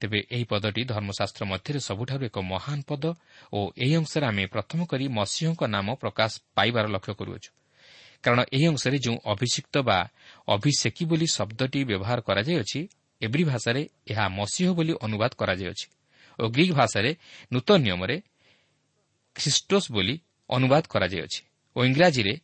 ତେବେ 0.00 0.18
ଏହି 0.30 0.44
ପଦଟି 0.44 0.82
ଧର୍ମଶାସ୍ତ୍ର 0.84 1.42
ମଧ୍ୟରେ 1.52 1.80
ସବୁଠାରୁ 1.80 2.22
ଏକ 2.30 2.38
ମହାନ 2.52 2.78
ପଦ 2.88 3.04
ଓ 3.52 3.58
ଏହି 3.76 3.94
ଅଂଶରେ 4.00 4.24
ଆମେ 4.30 4.44
ପ୍ରଥମ 4.46 4.80
କରି 4.90 5.04
ମସିହଙ୍କ 5.18 5.62
ନାମ 5.66 5.86
ପ୍ରକାଶ 6.02 6.32
ପାଇବାର 6.56 6.86
ଲକ୍ଷ୍ୟ 6.94 7.14
କରୁଅଛୁ। 7.20 7.50
କାରଣ 8.24 8.40
ଏହି 8.52 8.66
ଅଂଶରେ 8.66 8.96
ଯେଉଁ 8.98 9.16
ଅଭିଷିକ୍ତ 9.32 9.74
ବା 9.88 9.98
ଅଭିଷେକୀ 10.48 11.04
ବୋଲି 11.10 11.26
ଶବ୍ଦଟି 11.36 11.80
ବ୍ୟବହାର 11.90 12.18
କରାଯାଇଅଛି 12.20 12.80
ଏବ୍ରି 13.20 13.44
ଭାଷାରେ 13.44 13.82
ଏହା 14.10 14.24
ମସିହ 14.38 14.68
ବୋଲି 14.78 14.92
ଅନୁବାଦ 15.06 15.32
କରାଯାଇଅଛି 15.40 15.86
ଓ 16.38 16.44
ଗ୍ରୀକ୍ 16.54 16.72
ଭାଷାରେ 16.72 17.10
ନୂତନ 17.52 17.78
ନିୟମରେ 17.86 18.16
ଖ୍ରୀଷ୍ଟୋସ୍ 19.38 19.88
ବୋଲି 19.92 20.14
ଅନୁବାଦ 20.50 20.84
କରାଯାଇଅଛି 20.92 21.40
ଓ 21.76 21.78
ଇଂରାଜୀରେ 21.84 22.34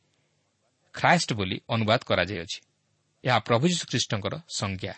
ଖ୍ରାଏଷ୍ଟ 0.95 1.31
ବୋଲି 1.35 1.57
ଅନୁବାଦ 1.69 2.01
କରାଯାଇଅଛି। 2.11 2.59
ଏହା 3.25 3.39
ପ୍ରଭୁ 3.39 3.65
ଯୀଶୁଖ୍ରୀଷ୍ଟଙ୍କର 3.73 4.35
ସଂଜ୍ଞା। 4.59 4.95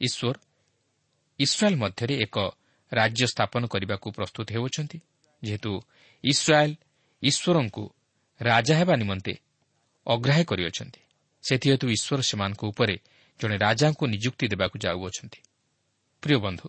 ଈଶ୍ୱର 0.00 0.36
ଇସ୍ରାଏଲ୍ 1.38 1.78
ମଧ୍ୟରେ 1.82 2.14
ଏକ 2.24 2.36
ରାଜ୍ୟ 2.92 3.24
ସ୍ଥାପନ 3.32 3.62
କରିବାକୁ 3.72 4.06
ପ୍ରସ୍ତୁତ 4.10 4.46
ହେଉଛନ୍ତି 4.54 4.98
ଯେହେତୁ 5.42 5.72
ଇସ୍ରାଏଲ୍ 6.24 6.74
ଈଶ୍ୱରଙ୍କୁ 7.22 7.84
ରାଜା 8.40 8.74
ହେବା 8.78 8.94
ନିମନ୍ତେ 8.96 9.34
ଅଗ୍ରାହ୍ୟ 10.06 10.44
କରିଅଛନ୍ତି। 10.50 11.00
ସେଥିହେତୁ 11.42 11.86
ଈଶ୍ୱର 11.96 12.20
ସେମାନଙ୍କ 12.22 12.62
ଉପରେ 12.64 12.96
ଜଣେ 13.40 13.56
ରାଜାଙ୍କୁ 13.58 14.04
ନିଯୁକ୍ତି 14.06 14.46
ଦେବାକୁ 14.52 14.76
ଯାଉଅଛନ୍ତି। 14.84 15.40
ପ୍ରିୟ 16.22 16.38
ବନ୍ଧୁ 16.38 16.66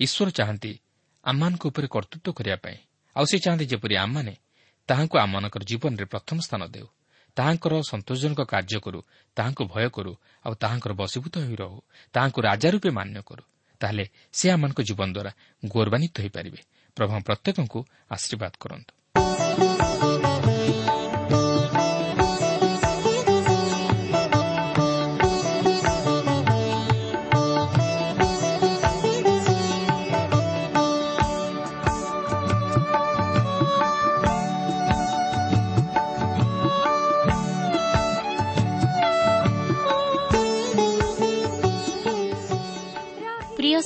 ଈଶ୍ୱର 0.00 0.28
ଚାହାନ୍ତି 0.30 0.72
ଆମମାନଙ୍କ 1.24 1.62
ଉପରେ 1.70 1.86
କର୍ତ୍ତୃତ୍ୱ 1.86 2.36
କରିବା 2.38 2.56
ପାଇଁ 2.56 2.78
ଆଉ 3.16 3.24
ସେ 3.24 3.36
ଚାହାନ୍ତି 3.38 3.66
ଯେପରି 3.66 3.94
ଆମମାନେ 3.96 4.34
ତାହାଙ୍କୁ 4.88 5.16
ଆମମାନଙ୍କର 5.18 5.62
ଜୀବନରେ 5.64 6.04
ପ୍ରଥମ 6.04 6.36
ସ୍ଥାନ 6.40 6.62
ଦେଉ। 6.66 6.86
ତାହାଙ୍କର 7.36 7.72
ସନ୍ତୋଷଜନକ 7.90 8.40
କାର୍ଯ୍ୟ 8.42 8.78
କରୁ 8.80 9.00
ତାହାଙ୍କୁ 9.36 9.62
ଭୟ 9.64 9.88
କରୁ 9.88 10.12
ଆଉ 10.46 10.54
ତାହାଙ୍କର 10.54 10.92
ବଶୀଭୂତ 10.92 11.34
ହୋଇ 11.38 11.56
ରହୁ 11.56 11.78
ତାହାଙ୍କୁ 12.12 12.38
ରାଜା 12.42 12.68
ରୂପେ 12.70 12.90
ମାନ୍ୟ 12.90 13.20
କରୁ। 13.26 13.42
ତାହେଲେ 13.80 14.04
ସେ 14.32 14.46
ଆମମାନଙ୍କ 14.50 14.80
ଜୀବନ 14.80 15.08
ଦ୍ୱାରା 15.12 15.32
ଗୌରବାନ୍ୱିତ 15.68 16.16
ହୋଇପାରିବେ। 16.20 16.60
ପ୍ରଭୁ 16.96 17.14
ପ୍ରତ୍ୟେକଙ୍କୁ 17.22 17.80
ଆଶୀର୍ବାଦ 18.10 18.52
କରନ୍ତୁ। 18.60 18.92